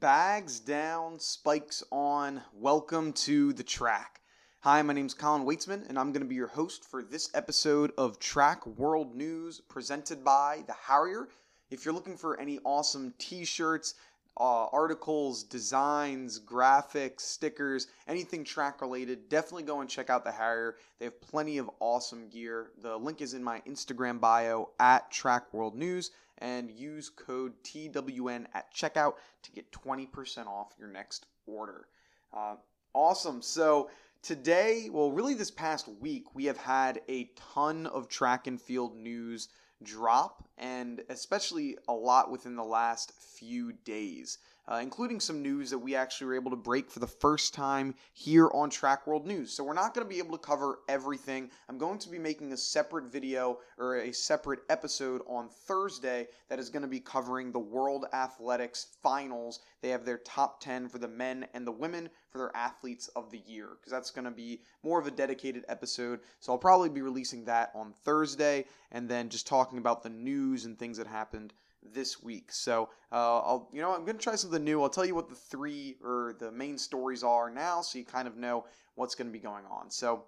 Bags 0.00 0.58
down, 0.58 1.20
spikes 1.20 1.84
on. 1.92 2.42
Welcome 2.52 3.12
to 3.12 3.52
the 3.52 3.62
track. 3.62 4.20
Hi, 4.62 4.82
my 4.82 4.92
name's 4.92 5.14
Colin 5.14 5.44
Weitzman, 5.44 5.88
and 5.88 5.96
I'm 5.96 6.10
going 6.10 6.22
to 6.22 6.28
be 6.28 6.34
your 6.34 6.48
host 6.48 6.84
for 6.84 7.04
this 7.04 7.30
episode 7.34 7.92
of 7.96 8.18
Track 8.18 8.66
World 8.66 9.14
News 9.14 9.60
presented 9.60 10.24
by 10.24 10.64
The 10.66 10.74
Harrier. 10.88 11.28
If 11.70 11.84
you're 11.84 11.94
looking 11.94 12.16
for 12.16 12.40
any 12.40 12.58
awesome 12.64 13.14
t 13.18 13.44
shirts, 13.44 13.94
uh, 14.38 14.66
articles, 14.66 15.42
designs, 15.42 16.38
graphics, 16.38 17.20
stickers, 17.22 17.88
anything 18.06 18.44
track 18.44 18.80
related, 18.80 19.28
definitely 19.28 19.64
go 19.64 19.80
and 19.80 19.90
check 19.90 20.10
out 20.10 20.24
The 20.24 20.30
Harrier. 20.30 20.76
They 20.98 21.06
have 21.06 21.20
plenty 21.20 21.58
of 21.58 21.68
awesome 21.80 22.28
gear. 22.28 22.70
The 22.80 22.96
link 22.96 23.20
is 23.20 23.34
in 23.34 23.42
my 23.42 23.60
Instagram 23.68 24.20
bio 24.20 24.70
at 24.78 25.10
Track 25.10 25.52
World 25.52 25.74
News 25.74 26.12
and 26.38 26.70
use 26.70 27.10
code 27.10 27.52
TWN 27.64 28.46
at 28.54 28.72
checkout 28.72 29.14
to 29.42 29.50
get 29.50 29.72
20% 29.72 30.46
off 30.46 30.72
your 30.78 30.88
next 30.88 31.26
order. 31.46 31.88
Uh, 32.32 32.54
awesome. 32.94 33.42
So, 33.42 33.90
today, 34.22 34.88
well, 34.92 35.10
really 35.10 35.34
this 35.34 35.50
past 35.50 35.88
week, 36.00 36.34
we 36.34 36.44
have 36.44 36.58
had 36.58 37.00
a 37.08 37.30
ton 37.54 37.86
of 37.86 38.08
track 38.08 38.46
and 38.46 38.60
field 38.60 38.96
news 38.96 39.48
drop, 39.82 40.48
and 40.56 41.02
especially 41.08 41.76
a 41.88 41.92
lot 41.92 42.30
within 42.30 42.56
the 42.56 42.64
last 42.64 43.12
few 43.12 43.72
days 43.72 44.38
uh, 44.70 44.80
including 44.82 45.18
some 45.18 45.42
news 45.42 45.70
that 45.70 45.78
we 45.78 45.94
actually 45.94 46.26
were 46.26 46.34
able 46.34 46.50
to 46.50 46.56
break 46.56 46.90
for 46.90 47.00
the 47.00 47.06
first 47.06 47.54
time 47.54 47.94
here 48.12 48.50
on 48.52 48.68
Track 48.68 49.06
World 49.06 49.26
News. 49.26 49.52
So 49.52 49.64
we're 49.64 49.72
not 49.72 49.94
going 49.94 50.06
to 50.06 50.12
be 50.12 50.18
able 50.18 50.36
to 50.36 50.44
cover 50.44 50.80
everything. 50.88 51.50
I'm 51.68 51.78
going 51.78 51.98
to 52.00 52.08
be 52.10 52.18
making 52.18 52.52
a 52.52 52.56
separate 52.56 53.10
video 53.10 53.58
or 53.78 53.96
a 53.96 54.12
separate 54.12 54.60
episode 54.68 55.22
on 55.26 55.48
Thursday 55.48 56.28
that 56.50 56.58
is 56.58 56.68
going 56.68 56.82
to 56.82 56.88
be 56.88 57.00
covering 57.00 57.50
the 57.50 57.58
World 57.58 58.04
Athletics 58.12 58.88
Finals. 59.02 59.60
They 59.80 59.88
have 59.88 60.04
their 60.04 60.18
top 60.18 60.60
10 60.60 60.88
for 60.88 60.98
the 60.98 61.08
men 61.08 61.46
and 61.54 61.66
the 61.66 61.72
women 61.72 62.10
for 62.30 62.38
their 62.38 62.54
athletes 62.54 63.08
of 63.16 63.30
the 63.30 63.42
year 63.46 63.68
because 63.78 63.92
that's 63.92 64.10
going 64.10 64.26
to 64.26 64.30
be 64.30 64.60
more 64.82 65.00
of 65.00 65.06
a 65.06 65.10
dedicated 65.10 65.64
episode. 65.68 66.20
So 66.40 66.52
I'll 66.52 66.58
probably 66.58 66.90
be 66.90 67.00
releasing 67.00 67.44
that 67.46 67.70
on 67.74 67.94
Thursday 68.04 68.66
and 68.92 69.08
then 69.08 69.30
just 69.30 69.46
talking 69.46 69.78
about 69.78 70.02
the 70.02 70.10
news 70.10 70.66
and 70.66 70.78
things 70.78 70.98
that 70.98 71.06
happened 71.06 71.54
this 71.82 72.22
week. 72.22 72.52
So 72.52 72.90
uh, 73.12 73.38
I'll, 73.38 73.68
you 73.72 73.80
know, 73.80 73.94
I'm 73.94 74.04
gonna 74.04 74.18
try 74.18 74.34
something 74.34 74.62
new. 74.62 74.82
I'll 74.82 74.88
tell 74.88 75.06
you 75.06 75.14
what 75.14 75.28
the 75.28 75.34
three 75.34 75.96
or 76.02 76.36
the 76.38 76.50
main 76.52 76.78
stories 76.78 77.22
are 77.22 77.50
now, 77.50 77.80
so 77.80 77.98
you 77.98 78.04
kind 78.04 78.28
of 78.28 78.36
know 78.36 78.64
what's 78.98 79.14
going 79.14 79.28
to 79.28 79.32
be 79.32 79.38
going 79.38 79.64
on. 79.70 79.90
So 79.90 80.24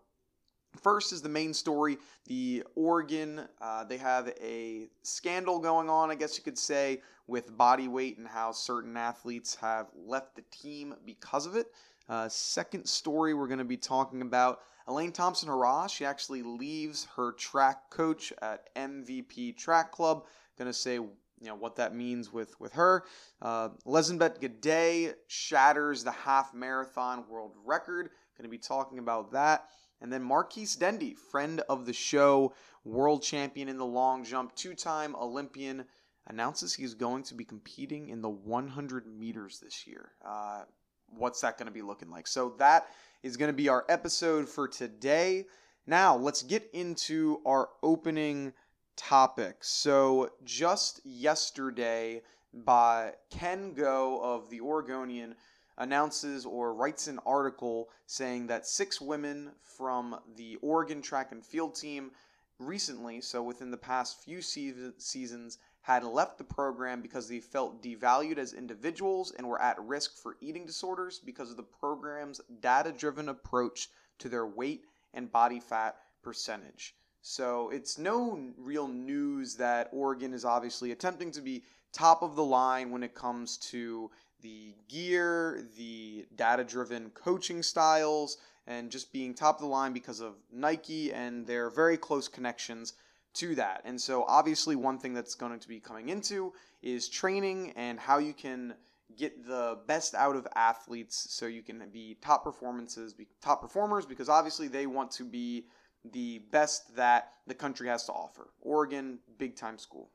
first 0.80 1.12
is 1.12 1.20
the 1.20 1.28
main 1.28 1.52
story. 1.52 1.98
The 2.26 2.62
Oregon, 2.76 3.42
uh, 3.60 3.84
they 3.84 3.98
have 3.98 4.32
a 4.40 4.88
scandal 5.02 5.58
going 5.58 5.90
on, 5.90 6.10
I 6.10 6.14
guess 6.14 6.38
you 6.38 6.44
could 6.44 6.58
say, 6.58 7.02
with 7.26 7.56
body 7.56 7.88
weight 7.88 8.18
and 8.18 8.26
how 8.26 8.52
certain 8.52 8.96
athletes 8.96 9.56
have 9.56 9.88
left 9.94 10.36
the 10.36 10.44
team 10.50 10.94
because 11.04 11.46
of 11.46 11.56
it. 11.56 11.66
Uh, 12.08 12.28
second 12.28 12.86
story 12.86 13.34
we're 13.34 13.46
going 13.46 13.58
to 13.58 13.64
be 13.64 13.76
talking 13.76 14.22
about 14.22 14.60
Elaine 14.88 15.12
Thompson 15.12 15.48
Herah. 15.48 15.88
She 15.88 16.04
actually 16.04 16.42
leaves 16.42 17.06
her 17.16 17.32
track 17.32 17.90
coach 17.90 18.32
at 18.42 18.74
MVP 18.74 19.56
Track 19.56 19.92
Club. 19.92 20.24
Going 20.58 20.70
to 20.70 20.76
say 20.76 20.98
you 21.40 21.46
know 21.46 21.54
what 21.54 21.76
that 21.76 21.94
means 21.94 22.32
with 22.32 22.58
with 22.60 22.72
her. 22.74 23.04
Uh, 23.40 23.70
Lesenbet 23.86 24.40
Gidey 24.40 25.14
shatters 25.26 26.04
the 26.04 26.10
half 26.10 26.54
marathon 26.54 27.24
world 27.28 27.54
record. 27.64 28.10
Going 28.36 28.44
to 28.44 28.48
be 28.48 28.58
talking 28.58 28.98
about 28.98 29.32
that. 29.32 29.66
And 30.00 30.12
then 30.12 30.22
Marquis 30.22 30.68
Dendy, 30.78 31.14
friend 31.14 31.60
of 31.68 31.84
the 31.84 31.92
show, 31.92 32.54
world 32.84 33.22
champion 33.22 33.68
in 33.68 33.76
the 33.76 33.86
long 33.86 34.24
jump, 34.24 34.54
two 34.54 34.74
time 34.74 35.14
Olympian, 35.16 35.84
announces 36.26 36.72
he's 36.72 36.94
going 36.94 37.22
to 37.24 37.34
be 37.34 37.44
competing 37.44 38.08
in 38.08 38.22
the 38.22 38.28
100 38.28 39.06
meters 39.06 39.60
this 39.60 39.86
year. 39.86 40.12
Uh, 40.24 40.62
what's 41.08 41.40
that 41.40 41.58
going 41.58 41.66
to 41.66 41.72
be 41.72 41.82
looking 41.82 42.10
like? 42.10 42.26
So, 42.26 42.54
that 42.58 42.88
is 43.22 43.36
going 43.36 43.50
to 43.50 43.56
be 43.56 43.68
our 43.68 43.84
episode 43.88 44.48
for 44.48 44.68
today. 44.68 45.46
Now, 45.86 46.16
let's 46.16 46.42
get 46.42 46.68
into 46.72 47.40
our 47.44 47.68
opening 47.82 48.52
topic. 49.00 49.56
So 49.60 50.30
just 50.44 51.00
yesterday, 51.04 52.20
by 52.52 53.14
Ken 53.30 53.72
Goe 53.72 54.20
of 54.22 54.50
the 54.50 54.60
Oregonian 54.60 55.34
announces 55.78 56.44
or 56.44 56.74
writes 56.74 57.06
an 57.06 57.18
article 57.24 57.88
saying 58.06 58.48
that 58.48 58.66
six 58.66 59.00
women 59.00 59.52
from 59.62 60.20
the 60.36 60.56
Oregon 60.60 61.00
track 61.00 61.32
and 61.32 61.44
field 61.44 61.74
team 61.74 62.10
recently, 62.58 63.22
so 63.22 63.42
within 63.42 63.70
the 63.70 63.76
past 63.76 64.22
few 64.22 64.42
seasons, 64.42 65.58
had 65.80 66.04
left 66.04 66.36
the 66.36 66.44
program 66.44 67.00
because 67.00 67.26
they 67.26 67.40
felt 67.40 67.82
devalued 67.82 68.36
as 68.36 68.52
individuals 68.52 69.32
and 69.38 69.48
were 69.48 69.62
at 69.62 69.80
risk 69.80 70.18
for 70.18 70.36
eating 70.42 70.66
disorders 70.66 71.18
because 71.24 71.50
of 71.50 71.56
the 71.56 71.62
program's 71.62 72.42
data 72.60 72.92
driven 72.92 73.30
approach 73.30 73.88
to 74.18 74.28
their 74.28 74.46
weight 74.46 74.84
and 75.14 75.32
body 75.32 75.58
fat 75.58 75.96
percentage. 76.22 76.94
So 77.22 77.70
it's 77.70 77.98
no 77.98 78.40
real 78.56 78.88
news 78.88 79.56
that 79.56 79.88
Oregon 79.92 80.32
is 80.32 80.44
obviously 80.44 80.92
attempting 80.92 81.30
to 81.32 81.40
be 81.40 81.62
top 81.92 82.22
of 82.22 82.36
the 82.36 82.44
line 82.44 82.90
when 82.90 83.02
it 83.02 83.14
comes 83.14 83.56
to 83.56 84.10
the 84.42 84.74
gear, 84.88 85.66
the 85.76 86.26
data 86.34 86.64
driven 86.64 87.10
coaching 87.10 87.62
styles, 87.62 88.38
and 88.66 88.90
just 88.90 89.12
being 89.12 89.34
top 89.34 89.56
of 89.56 89.62
the 89.62 89.66
line 89.66 89.92
because 89.92 90.20
of 90.20 90.34
Nike 90.52 91.12
and 91.12 91.46
their 91.46 91.68
very 91.68 91.96
close 91.96 92.28
connections 92.28 92.94
to 93.34 93.54
that. 93.56 93.82
And 93.84 94.00
so, 94.00 94.24
obviously, 94.24 94.76
one 94.76 94.98
thing 94.98 95.14
that's 95.14 95.34
going 95.34 95.58
to 95.58 95.68
be 95.68 95.78
coming 95.78 96.08
into 96.08 96.52
is 96.82 97.08
training 97.08 97.72
and 97.76 98.00
how 98.00 98.18
you 98.18 98.32
can 98.32 98.74
get 99.16 99.46
the 99.46 99.78
best 99.86 100.14
out 100.14 100.36
of 100.36 100.46
athletes 100.54 101.26
so 101.30 101.46
you 101.46 101.62
can 101.62 101.82
be 101.92 102.16
top 102.20 102.44
performances, 102.44 103.12
be 103.12 103.26
top 103.42 103.60
performers 103.60 104.06
because 104.06 104.28
obviously 104.28 104.68
they 104.68 104.86
want 104.86 105.10
to 105.10 105.24
be 105.24 105.66
the 106.04 106.38
best 106.50 106.94
that 106.96 107.32
the 107.46 107.54
country 107.54 107.88
has 107.88 108.04
to 108.06 108.12
offer. 108.12 108.50
Oregon, 108.60 109.18
big 109.38 109.56
time 109.56 109.78
school. 109.78 110.10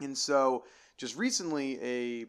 And 0.00 0.16
so, 0.16 0.64
just 0.96 1.16
recently, 1.16 1.78
a 1.82 2.26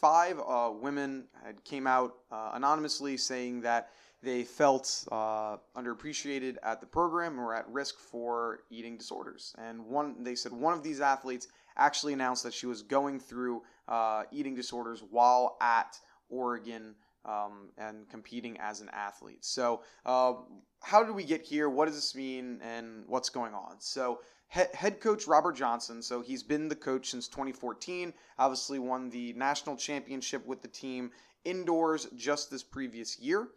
five 0.00 0.40
uh, 0.46 0.70
women 0.72 1.24
had 1.44 1.62
came 1.64 1.86
out 1.86 2.14
uh, 2.30 2.50
anonymously 2.54 3.16
saying 3.16 3.60
that 3.62 3.90
they 4.22 4.44
felt 4.44 5.04
uh, 5.10 5.56
underappreciated 5.76 6.56
at 6.62 6.80
the 6.80 6.86
program 6.86 7.40
or 7.40 7.54
at 7.54 7.68
risk 7.68 7.98
for 7.98 8.60
eating 8.70 8.96
disorders. 8.96 9.54
And 9.58 9.84
one, 9.84 10.22
they 10.22 10.36
said 10.36 10.52
one 10.52 10.74
of 10.74 10.82
these 10.82 11.00
athletes 11.00 11.48
actually 11.76 12.12
announced 12.12 12.44
that 12.44 12.54
she 12.54 12.66
was 12.66 12.82
going 12.82 13.18
through 13.18 13.62
uh, 13.88 14.24
eating 14.30 14.54
disorders 14.54 15.02
while 15.10 15.56
at 15.60 15.98
Oregon 16.28 16.94
um, 17.24 17.70
and 17.78 18.08
competing 18.08 18.58
as 18.58 18.80
an 18.80 18.88
athlete. 18.92 19.44
So, 19.44 19.82
uh, 20.04 20.34
how 20.80 21.04
did 21.04 21.14
we 21.14 21.24
get 21.24 21.42
here? 21.42 21.68
What 21.68 21.86
does 21.86 21.94
this 21.94 22.14
mean? 22.14 22.60
And 22.62 23.04
what's 23.06 23.28
going 23.28 23.54
on? 23.54 23.76
So, 23.80 24.20
he- 24.48 24.74
head 24.74 25.00
coach 25.00 25.26
Robert 25.26 25.52
Johnson. 25.52 26.02
So, 26.02 26.20
he's 26.20 26.42
been 26.42 26.68
the 26.68 26.76
coach 26.76 27.10
since 27.10 27.28
2014. 27.28 28.12
Obviously, 28.38 28.78
won 28.78 29.10
the 29.10 29.32
national 29.34 29.76
championship 29.76 30.44
with 30.46 30.62
the 30.62 30.68
team 30.68 31.10
indoors 31.44 32.08
just 32.16 32.50
this 32.50 32.62
previous 32.62 33.18
year. 33.18 33.48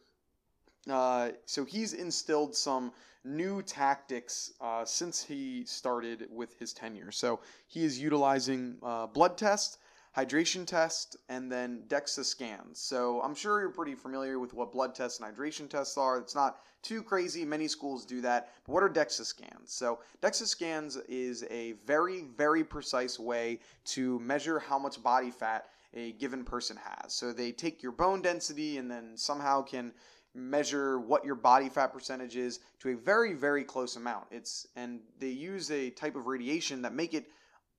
Uh, 0.90 1.32
so, 1.46 1.66
he's 1.66 1.94
instilled 1.94 2.56
some 2.56 2.92
new 3.24 3.64
tactics 3.64 4.54
uh, 4.62 4.86
since 4.86 5.24
he 5.24 5.66
started 5.66 6.28
with 6.30 6.58
his 6.60 6.74
tenure. 6.74 7.12
So, 7.12 7.40
he 7.68 7.84
is 7.84 8.00
utilizing 8.00 8.78
uh, 8.84 9.08
blood 9.08 9.38
tests 9.38 9.80
hydration 10.16 10.66
test, 10.66 11.18
and 11.28 11.52
then 11.52 11.84
DEXA 11.88 12.24
scans. 12.24 12.80
So 12.80 13.22
I'm 13.22 13.36
sure 13.36 13.60
you're 13.60 13.70
pretty 13.70 13.96
familiar 13.96 14.40
with 14.40 14.54
what 14.54 14.72
blood 14.72 14.96
tests 14.96 15.20
and 15.20 15.36
hydration 15.36 15.70
tests 15.70 15.98
are. 15.98 16.18
It's 16.18 16.36
not 16.36 16.60
too 16.82 17.04
crazy. 17.04 17.44
Many 17.44 17.68
schools 17.68 18.06
do 18.06 18.22
that. 18.22 18.54
But 18.66 18.74
what 18.74 18.84
are 18.84 18.90
DEXA 18.90 19.26
scans? 19.26 19.74
So 19.74 20.00
DEXA 20.22 20.48
scans 20.48 20.96
is 21.10 21.44
a 21.50 21.74
very, 21.86 22.26
very 22.38 22.64
precise 22.64 23.20
way 23.20 23.60
to 23.86 24.20
measure 24.20 24.60
how 24.60 24.80
much 24.80 25.04
body 25.04 25.32
fat 25.32 25.66
a 25.94 26.14
given 26.14 26.44
person 26.44 26.78
has. 26.78 27.14
So 27.14 27.34
they 27.34 27.52
take 27.52 27.84
your 27.84 27.92
bone 27.92 28.22
density 28.22 28.78
and 28.78 28.90
then 28.90 29.18
somehow 29.18 29.64
can 29.64 29.92
measure 30.34 31.00
what 31.00 31.24
your 31.24 31.36
body 31.36 31.70
fat 31.70 31.94
percentage 31.94 32.36
is 32.36 32.60
to 32.78 32.90
a 32.90 32.94
very 32.94 33.32
very 33.32 33.64
close 33.64 33.96
amount 33.96 34.26
it's 34.32 34.68
and 34.76 35.00
they 35.18 35.30
use 35.30 35.72
a 35.72 35.90
type 35.92 36.14
of 36.14 36.28
radiation 36.28 36.82
that 36.82 36.94
make 36.94 37.14
it 37.14 37.28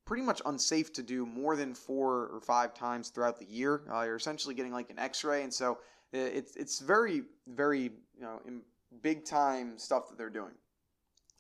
pretty 0.06 0.22
much 0.22 0.40
unsafe 0.46 0.92
to 0.94 1.02
do 1.02 1.26
more 1.26 1.56
than 1.56 1.74
four 1.74 2.28
or 2.32 2.40
five 2.40 2.72
times 2.72 3.10
throughout 3.10 3.38
the 3.38 3.44
year. 3.44 3.82
Uh, 3.92 4.02
you're 4.02 4.16
essentially 4.16 4.54
getting 4.54 4.72
like 4.72 4.88
an 4.88 4.98
X-ray, 4.98 5.42
and 5.42 5.52
so 5.52 5.78
it's 6.12 6.56
it's 6.56 6.80
very 6.80 7.22
very 7.48 7.82
you 7.82 8.22
know 8.22 8.40
big 9.02 9.24
time 9.24 9.76
stuff 9.76 10.08
that 10.08 10.16
they're 10.16 10.30
doing. 10.30 10.52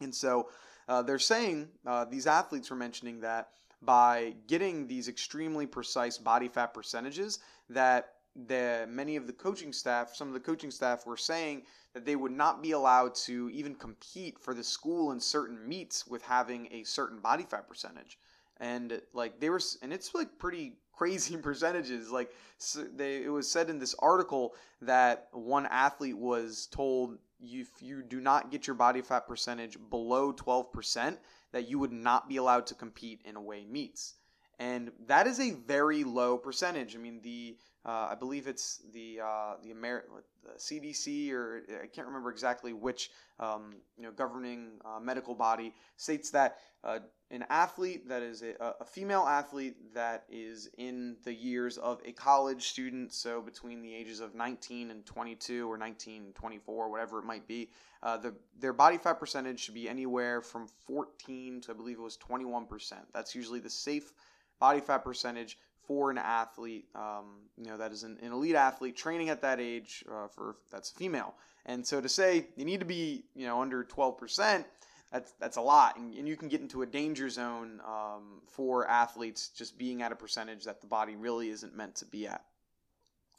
And 0.00 0.14
so 0.14 0.50
uh, 0.88 1.02
they're 1.02 1.18
saying 1.18 1.68
uh, 1.86 2.04
these 2.04 2.26
athletes 2.26 2.68
were 2.68 2.76
mentioning 2.76 3.20
that 3.20 3.48
by 3.82 4.34
getting 4.46 4.86
these 4.86 5.08
extremely 5.08 5.66
precise 5.66 6.18
body 6.18 6.48
fat 6.48 6.74
percentages, 6.74 7.38
that 7.70 8.14
the 8.48 8.86
many 8.88 9.16
of 9.16 9.26
the 9.26 9.32
coaching 9.32 9.72
staff, 9.72 10.14
some 10.14 10.28
of 10.28 10.34
the 10.34 10.40
coaching 10.40 10.70
staff 10.70 11.06
were 11.06 11.16
saying 11.16 11.62
that 11.94 12.04
they 12.04 12.16
would 12.16 12.32
not 12.32 12.62
be 12.62 12.72
allowed 12.72 13.14
to 13.14 13.48
even 13.50 13.74
compete 13.74 14.38
for 14.38 14.52
the 14.52 14.64
school 14.64 15.12
in 15.12 15.20
certain 15.20 15.66
meets 15.66 16.06
with 16.06 16.20
having 16.22 16.68
a 16.70 16.82
certain 16.84 17.20
body 17.20 17.44
fat 17.44 17.66
percentage. 17.66 18.18
And 18.60 19.00
like 19.12 19.40
they 19.40 19.50
were, 19.50 19.60
and 19.82 19.92
it's 19.92 20.14
like 20.14 20.38
pretty 20.38 20.74
crazy 20.92 21.36
percentages. 21.36 22.10
Like 22.10 22.32
so 22.58 22.84
they, 22.84 23.22
it 23.22 23.28
was 23.28 23.50
said 23.50 23.70
in 23.70 23.78
this 23.78 23.94
article 23.98 24.54
that 24.82 25.28
one 25.32 25.66
athlete 25.66 26.18
was 26.18 26.66
told 26.66 27.18
if 27.40 27.82
you 27.82 28.02
do 28.02 28.20
not 28.20 28.50
get 28.50 28.66
your 28.66 28.74
body 28.74 29.02
fat 29.02 29.28
percentage 29.28 29.76
below 29.90 30.32
12%, 30.32 31.18
that 31.52 31.68
you 31.68 31.78
would 31.78 31.92
not 31.92 32.28
be 32.28 32.36
allowed 32.36 32.66
to 32.66 32.74
compete 32.74 33.20
in 33.24 33.36
away 33.36 33.64
meets. 33.64 34.14
And 34.58 34.90
that 35.06 35.26
is 35.26 35.38
a 35.38 35.50
very 35.50 36.04
low 36.04 36.38
percentage. 36.38 36.94
I 36.94 36.98
mean, 36.98 37.20
the 37.22 37.56
uh, 37.86 38.08
I 38.10 38.16
believe 38.16 38.48
it's 38.48 38.82
the 38.92 39.20
uh, 39.22 39.54
the, 39.62 39.70
Amer- 39.70 40.06
the 40.42 40.58
CDC 40.58 41.30
or 41.32 41.62
I 41.82 41.86
can't 41.86 42.06
remember 42.06 42.30
exactly 42.30 42.72
which 42.72 43.10
um, 43.38 43.76
you 43.96 44.04
know 44.04 44.10
governing 44.10 44.80
uh, 44.84 44.98
medical 44.98 45.34
body 45.34 45.72
states 45.96 46.30
that 46.30 46.58
uh, 46.82 46.98
an 47.30 47.44
athlete 47.50 48.08
that 48.08 48.22
is 48.22 48.42
a, 48.42 48.54
a, 48.80 48.84
female 48.84 49.22
athlete 49.22 49.76
that 49.94 50.24
is 50.28 50.68
in 50.78 51.16
the 51.24 51.32
years 51.32 51.76
of 51.78 52.00
a 52.04 52.12
college 52.12 52.68
student, 52.68 53.12
so 53.12 53.40
between 53.40 53.82
the 53.82 53.92
ages 53.92 54.20
of 54.20 54.34
19 54.34 54.90
and 54.90 55.04
22 55.04 55.70
or 55.70 55.76
19 55.76 56.22
and 56.22 56.34
24, 56.34 56.88
whatever 56.88 57.18
it 57.18 57.24
might 57.24 57.46
be, 57.48 57.68
uh, 58.04 58.16
the, 58.16 58.32
their 58.60 58.72
body 58.72 58.96
fat 58.96 59.18
percentage 59.18 59.58
should 59.58 59.74
be 59.74 59.88
anywhere 59.88 60.40
from 60.40 60.68
14 60.86 61.62
to 61.62 61.72
I 61.72 61.74
believe 61.74 61.98
it 61.98 62.02
was 62.02 62.16
21 62.16 62.66
percent. 62.66 63.02
That's 63.12 63.34
usually 63.34 63.60
the 63.60 63.70
safe 63.70 64.12
body 64.58 64.80
fat 64.80 64.98
percentage 64.98 65.58
for 65.86 66.10
an 66.10 66.18
athlete, 66.18 66.86
um, 66.94 67.42
you 67.56 67.66
know, 67.66 67.76
that 67.76 67.92
is 67.92 68.02
an, 68.02 68.18
an, 68.20 68.32
elite 68.32 68.56
athlete 68.56 68.96
training 68.96 69.28
at 69.28 69.42
that 69.42 69.60
age 69.60 70.04
uh, 70.10 70.26
for 70.26 70.56
that's 70.70 70.90
a 70.90 70.94
female. 70.94 71.34
And 71.64 71.86
so 71.86 72.00
to 72.00 72.08
say 72.08 72.48
you 72.56 72.64
need 72.64 72.80
to 72.80 72.86
be, 72.86 73.24
you 73.34 73.46
know, 73.46 73.60
under 73.60 73.84
12%, 73.84 74.64
that's 75.12 75.32
that's 75.38 75.56
a 75.56 75.60
lot, 75.60 75.96
and, 75.96 76.12
and 76.14 76.26
you 76.26 76.36
can 76.36 76.48
get 76.48 76.60
into 76.60 76.82
a 76.82 76.86
danger 76.86 77.30
zone 77.30 77.80
um, 77.86 78.42
for 78.48 78.88
athletes 78.88 79.48
just 79.48 79.78
being 79.78 80.02
at 80.02 80.10
a 80.10 80.16
percentage 80.16 80.64
that 80.64 80.80
the 80.80 80.86
body 80.86 81.14
really 81.14 81.48
isn't 81.50 81.76
meant 81.76 81.94
to 81.96 82.04
be 82.04 82.26
at. 82.26 82.44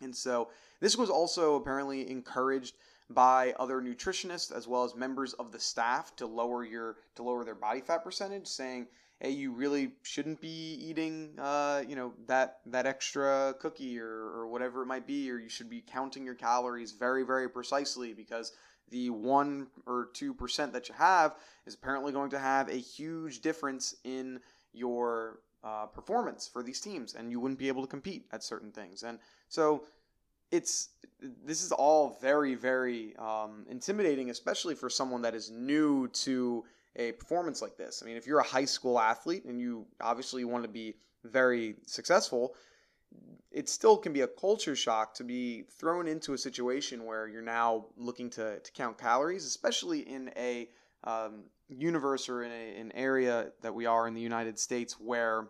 And 0.02 0.16
so 0.16 0.50
this 0.80 0.98
was 0.98 1.10
also 1.10 1.56
apparently 1.56 2.10
encouraged 2.10 2.76
by 3.10 3.54
other 3.60 3.82
nutritionists 3.82 4.52
as 4.56 4.68
well 4.68 4.84
as 4.84 4.96
members 4.96 5.34
of 5.34 5.52
the 5.52 5.60
staff 5.60 6.16
to 6.18 6.26
lower 6.26 6.64
your 6.64 6.98
to 7.16 7.24
lower 7.24 7.44
their 7.44 7.56
body 7.56 7.82
fat 7.82 8.04
percentage, 8.04 8.48
saying 8.48 8.88
hey, 9.20 9.32
you 9.32 9.52
really 9.52 9.92
shouldn't 10.04 10.40
be 10.40 10.76
eating, 10.80 11.32
uh, 11.40 11.84
you 11.88 11.96
know, 11.96 12.14
that 12.28 12.60
that 12.68 12.86
extra 12.86 13.56
cookie 13.60 14.00
or, 14.00 14.08
or 14.08 14.48
whatever 14.48 14.84
it 14.84 14.86
might 14.86 15.08
be, 15.08 15.30
or 15.32 15.40
you 15.40 15.50
should 15.50 15.70
be 15.70 15.82
counting 15.82 16.24
your 16.24 16.36
calories 16.36 16.92
very, 16.92 17.24
very 17.24 17.50
precisely 17.50 18.14
because 18.14 18.52
the 18.90 19.10
one 19.10 19.68
or 19.86 20.10
two 20.14 20.34
percent 20.34 20.72
that 20.74 20.88
you 20.88 20.96
have 20.96 21.36
is 21.66 21.74
apparently 21.74 22.12
going 22.12 22.30
to 22.30 22.40
have 22.40 22.70
a 22.70 22.78
huge 22.78 23.42
difference 23.42 23.96
in 24.04 24.40
your 24.74 25.40
uh, 25.64 25.88
performance 25.88 26.48
for 26.48 26.62
these 26.62 26.80
teams, 26.80 27.16
and 27.16 27.32
you 27.32 27.40
wouldn't 27.40 27.60
be 27.60 27.68
able 27.68 27.82
to 27.82 27.88
compete 27.88 28.26
at 28.32 28.44
certain 28.44 28.72
things. 28.72 29.04
And 29.04 29.20
so 29.50 29.84
it's 30.52 30.90
this 31.46 31.64
is 31.64 31.72
all 31.72 32.18
very, 32.22 32.56
very 32.56 33.16
um, 33.18 33.66
intimidating, 33.70 34.30
especially 34.30 34.76
for 34.76 34.90
someone 34.90 35.22
that 35.24 35.34
is 35.34 35.50
new 35.50 36.08
to 36.10 36.64
a 36.96 37.12
performance 37.14 37.62
like 37.62 37.76
this. 37.76 38.02
I 38.04 38.06
mean, 38.06 38.18
if 38.18 38.28
you're 38.28 38.40
a 38.40 38.44
high 38.44 38.66
school 38.66 39.00
athlete 39.00 39.46
and 39.46 39.60
you 39.60 39.86
obviously 40.00 40.46
want 40.46 40.64
to 40.64 40.70
be 40.70 40.96
very 41.24 41.76
successful, 41.86 42.56
it 43.52 43.70
still 43.70 43.98
can 43.98 44.14
be 44.14 44.22
a 44.22 44.28
culture 44.28 44.76
shock 44.76 45.14
to 45.16 45.24
be 45.24 45.64
thrown 45.80 46.08
into 46.08 46.34
a 46.34 46.38
situation 46.38 47.06
where 47.06 47.28
you're 47.28 47.42
now 47.42 47.86
looking 47.96 48.30
to, 48.32 48.60
to 48.60 48.72
count 48.74 48.98
calories, 48.98 49.46
especially 49.46 50.02
in 50.02 50.32
a 50.38 50.70
um, 51.04 51.46
universe 51.70 52.30
or 52.30 52.44
in 52.44 52.52
a, 52.52 52.80
an 52.80 52.92
area 52.94 53.52
that 53.62 53.74
we 53.74 53.86
are 53.86 54.08
in 54.08 54.14
the 54.14 54.22
United 54.22 54.60
States 54.60 55.00
where 55.00 55.48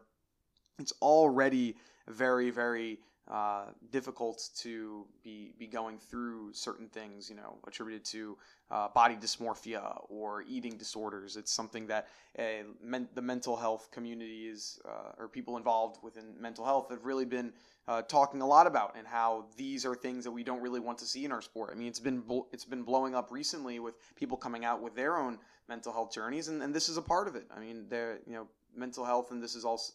it's 0.79 0.93
already 1.01 1.75
very, 2.07 2.51
very 2.51 2.99
uh, 3.29 3.65
difficult 3.91 4.49
to 4.55 5.05
be 5.23 5.53
be 5.59 5.67
going 5.67 5.97
through 5.97 6.53
certain 6.53 6.87
things, 6.87 7.29
you 7.29 7.35
know, 7.35 7.57
attributed 7.67 8.05
to 8.05 8.37
uh, 8.71 8.87
body 8.89 9.15
dysmorphia 9.15 10.01
or 10.09 10.43
eating 10.47 10.77
disorders. 10.77 11.35
It's 11.35 11.51
something 11.51 11.87
that 11.87 12.07
uh, 12.39 12.43
men- 12.81 13.09
the 13.15 13.21
mental 13.21 13.55
health 13.55 13.89
community 13.91 14.47
is, 14.47 14.79
uh, 14.85 15.11
or 15.17 15.27
people 15.27 15.57
involved 15.57 15.97
within 16.03 16.35
mental 16.39 16.63
health, 16.63 16.89
have 16.89 17.05
really 17.05 17.25
been 17.25 17.51
uh, 17.87 18.01
talking 18.03 18.41
a 18.41 18.47
lot 18.47 18.65
about, 18.65 18.95
and 18.97 19.05
how 19.05 19.45
these 19.57 19.85
are 19.85 19.95
things 19.95 20.23
that 20.23 20.31
we 20.31 20.43
don't 20.43 20.61
really 20.61 20.79
want 20.79 20.97
to 20.99 21.05
see 21.05 21.25
in 21.25 21.31
our 21.31 21.41
sport. 21.41 21.71
I 21.73 21.75
mean, 21.75 21.87
it's 21.87 21.99
been 21.99 22.21
bl- 22.21 22.47
it's 22.53 22.65
been 22.65 22.83
blowing 22.83 23.13
up 23.13 23.31
recently 23.31 23.79
with 23.79 23.95
people 24.15 24.37
coming 24.37 24.63
out 24.63 24.81
with 24.81 24.95
their 24.95 25.17
own 25.17 25.37
mental 25.67 25.91
health 25.91 26.13
journeys, 26.13 26.47
and, 26.47 26.63
and 26.63 26.73
this 26.73 26.87
is 26.87 26.95
a 26.95 27.01
part 27.01 27.27
of 27.27 27.35
it. 27.35 27.45
I 27.55 27.59
mean, 27.59 27.87
there 27.89 28.19
you 28.25 28.33
know 28.33 28.47
mental 28.75 29.03
health, 29.03 29.31
and 29.31 29.43
this 29.43 29.55
is 29.55 29.65
also 29.65 29.93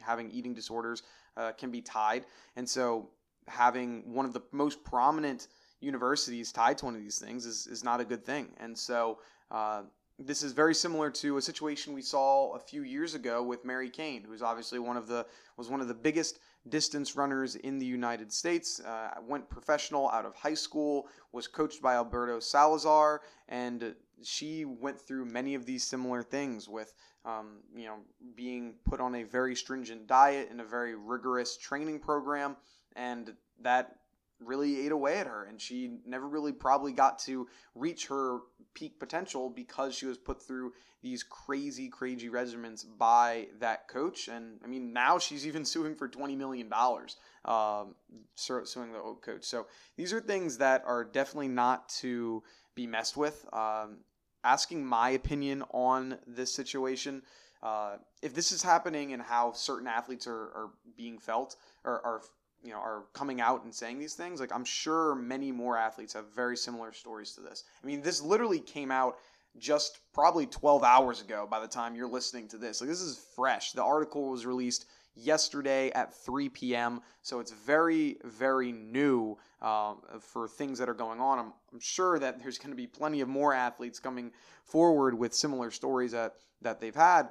having 0.00 0.30
eating 0.30 0.52
disorders 0.54 1.02
uh, 1.36 1.52
can 1.52 1.70
be 1.70 1.80
tied. 1.80 2.24
And 2.56 2.68
so 2.68 3.10
having 3.48 4.02
one 4.12 4.24
of 4.24 4.32
the 4.32 4.42
most 4.52 4.84
prominent 4.84 5.48
universities 5.80 6.52
tied 6.52 6.78
to 6.78 6.84
one 6.84 6.94
of 6.94 7.00
these 7.00 7.18
things 7.18 7.46
is, 7.46 7.66
is 7.66 7.82
not 7.82 8.00
a 8.00 8.04
good 8.04 8.24
thing. 8.24 8.48
And 8.58 8.76
so 8.76 9.18
uh, 9.50 9.82
this 10.18 10.42
is 10.42 10.52
very 10.52 10.74
similar 10.74 11.10
to 11.10 11.38
a 11.38 11.42
situation 11.42 11.94
we 11.94 12.02
saw 12.02 12.52
a 12.54 12.58
few 12.58 12.82
years 12.82 13.14
ago 13.14 13.42
with 13.42 13.64
Mary 13.64 13.88
Cain, 13.88 14.22
who's 14.22 14.42
obviously 14.42 14.78
one 14.78 14.96
of 14.96 15.06
the 15.06 15.26
was 15.56 15.68
one 15.68 15.80
of 15.80 15.88
the 15.88 15.94
biggest 15.94 16.38
distance 16.68 17.16
runners 17.16 17.56
in 17.56 17.78
the 17.78 17.86
United 17.86 18.30
States. 18.32 18.80
Uh, 18.80 19.10
went 19.26 19.48
professional 19.48 20.10
out 20.10 20.26
of 20.26 20.34
high 20.34 20.54
school, 20.54 21.08
was 21.32 21.46
coached 21.46 21.80
by 21.80 21.94
Alberto 21.94 22.38
Salazar, 22.38 23.22
and 23.48 23.94
she 24.22 24.66
went 24.66 25.00
through 25.00 25.24
many 25.24 25.54
of 25.54 25.64
these 25.64 25.84
similar 25.84 26.22
things 26.22 26.68
with 26.68 26.92
um, 27.24 27.58
you 27.74 27.86
know, 27.86 27.96
being 28.34 28.74
put 28.84 29.00
on 29.00 29.14
a 29.14 29.22
very 29.24 29.54
stringent 29.54 30.06
diet 30.06 30.48
and 30.50 30.60
a 30.60 30.64
very 30.64 30.94
rigorous 30.94 31.56
training 31.56 32.00
program, 32.00 32.56
and 32.96 33.34
that 33.62 33.96
really 34.40 34.86
ate 34.86 34.92
away 34.92 35.18
at 35.18 35.26
her, 35.26 35.44
and 35.44 35.60
she 35.60 35.98
never 36.06 36.26
really 36.26 36.52
probably 36.52 36.92
got 36.92 37.18
to 37.18 37.46
reach 37.74 38.06
her 38.06 38.38
peak 38.74 38.98
potential 38.98 39.50
because 39.50 39.94
she 39.94 40.06
was 40.06 40.16
put 40.16 40.42
through 40.42 40.72
these 41.02 41.22
crazy, 41.22 41.88
crazy 41.88 42.28
regimens 42.28 42.84
by 42.98 43.48
that 43.58 43.88
coach. 43.88 44.28
And 44.28 44.58
I 44.64 44.66
mean, 44.66 44.92
now 44.92 45.18
she's 45.18 45.46
even 45.46 45.64
suing 45.64 45.94
for 45.94 46.08
twenty 46.08 46.36
million 46.36 46.68
dollars, 46.68 47.16
um, 47.44 47.94
suing 48.34 48.92
the 48.92 49.16
coach. 49.22 49.44
So 49.44 49.66
these 49.96 50.12
are 50.12 50.20
things 50.20 50.58
that 50.58 50.82
are 50.86 51.04
definitely 51.04 51.48
not 51.48 51.88
to 52.00 52.42
be 52.74 52.86
messed 52.86 53.16
with. 53.16 53.44
Um, 53.52 53.98
asking 54.44 54.84
my 54.84 55.10
opinion 55.10 55.62
on 55.72 56.18
this 56.26 56.52
situation. 56.52 57.22
Uh, 57.62 57.96
if 58.22 58.34
this 58.34 58.52
is 58.52 58.62
happening 58.62 59.12
and 59.12 59.22
how 59.22 59.52
certain 59.52 59.86
athletes 59.86 60.26
are, 60.26 60.32
are 60.54 60.70
being 60.96 61.18
felt 61.18 61.56
or 61.84 62.04
are 62.06 62.22
you 62.62 62.70
know 62.70 62.78
are 62.78 63.04
coming 63.12 63.40
out 63.40 63.64
and 63.64 63.74
saying 63.74 63.98
these 63.98 64.14
things, 64.14 64.40
like 64.40 64.54
I'm 64.54 64.64
sure 64.64 65.14
many 65.14 65.52
more 65.52 65.76
athletes 65.76 66.12
have 66.14 66.32
very 66.34 66.56
similar 66.56 66.92
stories 66.92 67.32
to 67.32 67.40
this. 67.40 67.64
I 67.82 67.86
mean, 67.86 68.02
this 68.02 68.22
literally 68.22 68.60
came 68.60 68.90
out 68.90 69.18
just 69.58 69.98
probably 70.14 70.46
12 70.46 70.84
hours 70.84 71.20
ago 71.20 71.46
by 71.50 71.60
the 71.60 71.66
time 71.66 71.96
you're 71.96 72.08
listening 72.08 72.48
to 72.48 72.56
this. 72.56 72.80
Like 72.80 72.88
this 72.88 73.00
is 73.00 73.24
fresh. 73.34 73.72
The 73.72 73.82
article 73.82 74.30
was 74.30 74.46
released 74.46 74.86
yesterday 75.14 75.90
at 75.92 76.14
3 76.14 76.48
p.m. 76.48 77.00
So 77.22 77.40
it's 77.40 77.52
very, 77.52 78.16
very 78.24 78.72
new 78.72 79.36
uh, 79.60 79.94
for 80.20 80.48
things 80.48 80.78
that 80.78 80.88
are 80.88 80.94
going 80.94 81.20
on. 81.20 81.38
I'm, 81.38 81.52
I'm 81.72 81.80
sure 81.80 82.18
that 82.18 82.40
there's 82.42 82.58
going 82.58 82.70
to 82.70 82.76
be 82.76 82.86
plenty 82.86 83.20
of 83.20 83.28
more 83.28 83.52
athletes 83.52 83.98
coming 83.98 84.32
forward 84.64 85.18
with 85.18 85.34
similar 85.34 85.70
stories 85.70 86.12
that, 86.12 86.34
that 86.62 86.80
they've 86.80 86.94
had. 86.94 87.28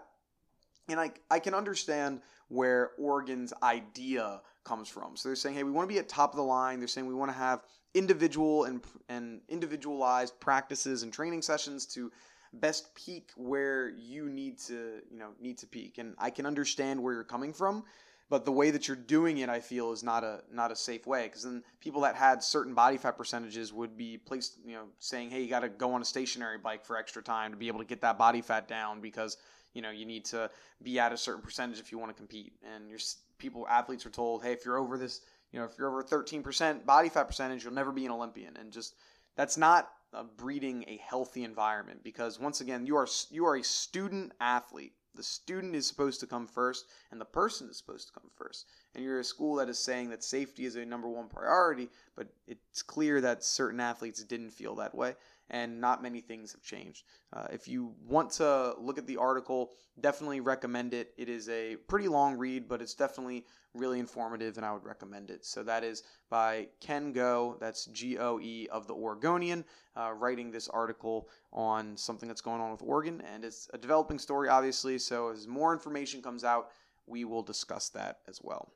And 0.88 1.00
I, 1.00 1.12
I 1.29 1.39
can 1.39 1.53
understand 1.53 2.21
where 2.48 2.91
Oregon's 2.98 3.53
idea 3.62 4.41
comes 4.63 4.89
from. 4.89 5.15
So 5.15 5.29
they're 5.29 5.36
saying, 5.36 5.55
hey, 5.55 5.63
we 5.63 5.71
want 5.71 5.88
to 5.88 5.93
be 5.93 6.00
at 6.00 6.09
top 6.09 6.31
of 6.31 6.38
the 6.38 6.43
line. 6.43 6.79
They're 6.79 6.88
saying 6.88 7.07
we 7.07 7.13
want 7.13 7.31
to 7.31 7.38
have 7.38 7.63
individual 7.93 8.65
and, 8.65 8.81
and 9.07 9.41
individualized 9.50 10.39
practices 10.39 11.03
and 11.03 11.13
training 11.13 11.41
sessions 11.41 11.86
to 11.88 12.12
best 12.53 12.93
peak 12.95 13.31
where 13.35 13.89
you 13.89 14.29
need 14.29 14.57
to 14.59 15.01
you 15.11 15.17
know 15.17 15.29
need 15.39 15.57
to 15.59 15.67
peak. 15.67 15.97
And 15.97 16.15
i 16.17 16.29
can 16.29 16.45
understand 16.45 17.01
where 17.01 17.13
you're 17.13 17.23
coming 17.23 17.53
from 17.53 17.83
but 18.29 18.45
the 18.45 18.51
way 18.51 18.69
that 18.69 18.87
you're 18.87 18.97
doing 18.97 19.39
it 19.39 19.49
i 19.49 19.59
feel 19.59 19.91
is 19.91 20.03
not 20.03 20.23
a 20.23 20.41
not 20.51 20.71
a 20.71 20.75
safe 20.75 21.05
way. 21.07 21.23
Because 21.23 21.43
then 21.43 21.63
people 21.79 22.01
that 22.01 22.15
had 22.15 22.43
certain 22.43 22.73
body 22.73 22.97
fat 22.97 23.17
percentages 23.17 23.73
would 23.73 23.97
be 23.97 24.17
placed 24.17 24.57
you 24.65 24.73
know 24.73 24.85
saying 24.99 25.31
hey 25.31 25.41
you 25.41 25.49
got 25.49 25.61
to 25.61 25.69
go 25.69 25.93
on 25.93 26.01
a 26.01 26.05
stationary 26.05 26.57
bike 26.57 26.85
for 26.85 26.97
extra 26.97 27.21
time 27.21 27.51
to 27.51 27.57
be 27.57 27.67
able 27.67 27.79
to 27.79 27.85
get 27.85 28.01
that 28.01 28.17
body 28.17 28.41
fat 28.41 28.67
down 28.67 29.01
because 29.01 29.37
you 29.73 29.81
know 29.81 29.89
you 29.89 30.05
need 30.05 30.25
to 30.25 30.49
be 30.83 30.99
at 30.99 31.11
a 31.11 31.17
certain 31.17 31.41
percentage 31.41 31.79
if 31.79 31.91
you 31.91 31.97
want 31.97 32.11
to 32.11 32.17
compete. 32.17 32.53
And 32.63 32.89
your 32.89 32.99
people 33.37 33.67
athletes 33.67 34.05
are 34.05 34.11
told 34.11 34.43
hey 34.43 34.53
if 34.53 34.65
you're 34.65 34.77
over 34.77 34.97
this 34.97 35.21
you 35.51 35.59
know 35.59 35.65
if 35.65 35.77
you're 35.77 35.89
over 35.89 36.03
13% 36.03 36.85
body 36.85 37.09
fat 37.09 37.23
percentage 37.23 37.63
you'll 37.63 37.73
never 37.73 37.91
be 37.91 38.05
an 38.05 38.11
olympian. 38.11 38.57
And 38.57 38.71
just 38.71 38.95
that's 39.35 39.57
not 39.57 39.89
uh, 40.13 40.23
breeding 40.37 40.83
a 40.87 40.97
healthy 40.97 41.43
environment 41.43 42.03
because 42.03 42.39
once 42.39 42.61
again 42.61 42.85
you 42.85 42.95
are 42.95 43.07
you 43.29 43.45
are 43.45 43.57
a 43.57 43.63
student 43.63 44.31
athlete 44.39 44.93
The 45.15 45.23
student 45.23 45.75
is 45.75 45.87
supposed 45.87 46.19
to 46.21 46.27
come 46.27 46.47
first, 46.47 46.85
and 47.11 47.19
the 47.19 47.25
person 47.25 47.69
is 47.69 47.77
supposed 47.77 48.07
to 48.07 48.13
come 48.13 48.29
first. 48.35 48.65
And 48.93 49.03
you're 49.03 49.19
a 49.19 49.23
school 49.23 49.55
that 49.55 49.69
is 49.69 49.79
saying 49.79 50.09
that 50.11 50.23
safety 50.23 50.65
is 50.65 50.75
a 50.75 50.85
number 50.85 51.09
one 51.09 51.27
priority, 51.27 51.89
but 52.15 52.27
it's 52.47 52.81
clear 52.83 53.19
that 53.21 53.43
certain 53.43 53.79
athletes 53.79 54.23
didn't 54.23 54.51
feel 54.51 54.75
that 54.75 54.95
way 54.95 55.15
and 55.49 55.79
not 55.79 56.03
many 56.03 56.21
things 56.21 56.51
have 56.51 56.61
changed. 56.61 57.03
Uh, 57.33 57.47
if 57.51 57.67
you 57.67 57.93
want 58.07 58.29
to 58.31 58.73
look 58.79 58.97
at 58.97 59.07
the 59.07 59.17
article, 59.17 59.71
definitely 59.99 60.39
recommend 60.39 60.93
it. 60.93 61.13
It 61.17 61.29
is 61.29 61.49
a 61.49 61.75
pretty 61.87 62.07
long 62.07 62.37
read, 62.37 62.67
but 62.67 62.81
it's 62.81 62.93
definitely 62.93 63.45
really 63.73 63.99
informative, 63.99 64.57
and 64.57 64.65
I 64.65 64.73
would 64.73 64.83
recommend 64.83 65.29
it. 65.29 65.45
So 65.45 65.63
that 65.63 65.83
is 65.83 66.03
by 66.29 66.67
Ken 66.79 67.13
Goe, 67.13 67.57
that's 67.59 67.85
G 67.85 68.17
O 68.17 68.39
E 68.39 68.67
of 68.71 68.87
the 68.87 68.93
Oregonian, 68.95 69.63
uh, 69.95 70.11
writing 70.13 70.51
this 70.51 70.67
article 70.67 71.29
on 71.53 71.95
something 71.97 72.27
that's 72.27 72.41
going 72.41 72.61
on 72.61 72.71
with 72.71 72.81
Oregon, 72.81 73.21
and 73.33 73.45
it's 73.45 73.69
a 73.73 73.77
developing 73.77 74.19
story, 74.19 74.49
obviously. 74.49 74.97
So 74.97 75.29
as 75.29 75.47
more 75.47 75.73
information 75.73 76.21
comes 76.21 76.43
out, 76.43 76.69
we 77.05 77.25
will 77.25 77.43
discuss 77.43 77.89
that 77.89 78.19
as 78.27 78.39
well. 78.41 78.71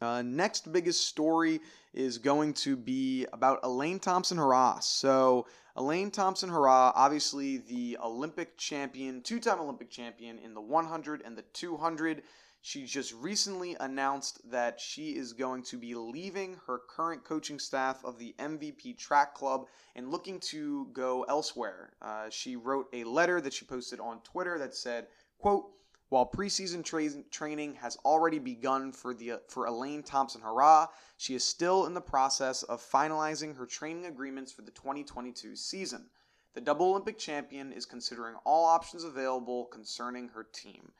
Uh, 0.00 0.22
next 0.22 0.72
biggest 0.72 1.06
story 1.06 1.60
is 1.92 2.18
going 2.18 2.54
to 2.54 2.76
be 2.76 3.26
about 3.32 3.60
Elaine 3.62 3.98
Thompson 3.98 4.38
Herah. 4.38 4.82
So, 4.82 5.46
Elaine 5.76 6.10
Thompson 6.10 6.50
Herah, 6.50 6.92
obviously 6.94 7.58
the 7.58 7.98
Olympic 8.02 8.56
champion, 8.56 9.22
two 9.22 9.40
time 9.40 9.60
Olympic 9.60 9.90
champion 9.90 10.38
in 10.38 10.54
the 10.54 10.60
100 10.60 11.22
and 11.24 11.36
the 11.36 11.44
200. 11.52 12.22
She 12.62 12.84
just 12.84 13.14
recently 13.14 13.76
announced 13.80 14.50
that 14.50 14.78
she 14.78 15.16
is 15.16 15.32
going 15.32 15.62
to 15.64 15.78
be 15.78 15.94
leaving 15.94 16.58
her 16.66 16.78
current 16.78 17.24
coaching 17.24 17.58
staff 17.58 18.04
of 18.04 18.18
the 18.18 18.34
MVP 18.38 18.98
Track 18.98 19.34
Club 19.34 19.66
and 19.96 20.10
looking 20.10 20.40
to 20.40 20.88
go 20.92 21.22
elsewhere. 21.22 21.92
Uh, 22.02 22.28
she 22.28 22.56
wrote 22.56 22.88
a 22.92 23.04
letter 23.04 23.40
that 23.40 23.54
she 23.54 23.64
posted 23.64 23.98
on 23.98 24.20
Twitter 24.20 24.58
that 24.58 24.74
said, 24.74 25.06
quote, 25.38 25.70
while 26.10 26.26
preseason 26.26 26.84
tra- 26.84 27.22
training 27.30 27.74
has 27.76 27.96
already 28.04 28.38
begun 28.38 28.92
for 28.92 29.14
the 29.14 29.40
for 29.48 29.66
Elaine 29.66 30.02
Thompson 30.02 30.42
Herah, 30.42 30.88
she 31.16 31.34
is 31.34 31.44
still 31.44 31.86
in 31.86 31.94
the 31.94 32.00
process 32.00 32.62
of 32.64 32.82
finalizing 32.82 33.56
her 33.56 33.64
training 33.64 34.06
agreements 34.06 34.52
for 34.52 34.62
the 34.62 34.72
2022 34.72 35.56
season. 35.56 36.10
The 36.54 36.60
double 36.60 36.90
Olympic 36.90 37.16
champion 37.16 37.72
is 37.72 37.86
considering 37.86 38.34
all 38.44 38.64
options 38.64 39.04
available 39.04 39.66
concerning 39.66 40.28
her 40.28 40.44
team. 40.52 40.92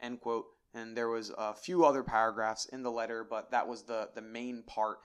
End 0.00 0.20
quote. 0.20 0.46
And 0.74 0.96
there 0.96 1.08
was 1.08 1.32
a 1.36 1.52
few 1.52 1.84
other 1.84 2.04
paragraphs 2.04 2.64
in 2.66 2.82
the 2.82 2.90
letter, 2.90 3.24
but 3.24 3.50
that 3.50 3.66
was 3.66 3.82
the 3.82 4.10
the 4.14 4.22
main 4.22 4.62
part 4.62 5.00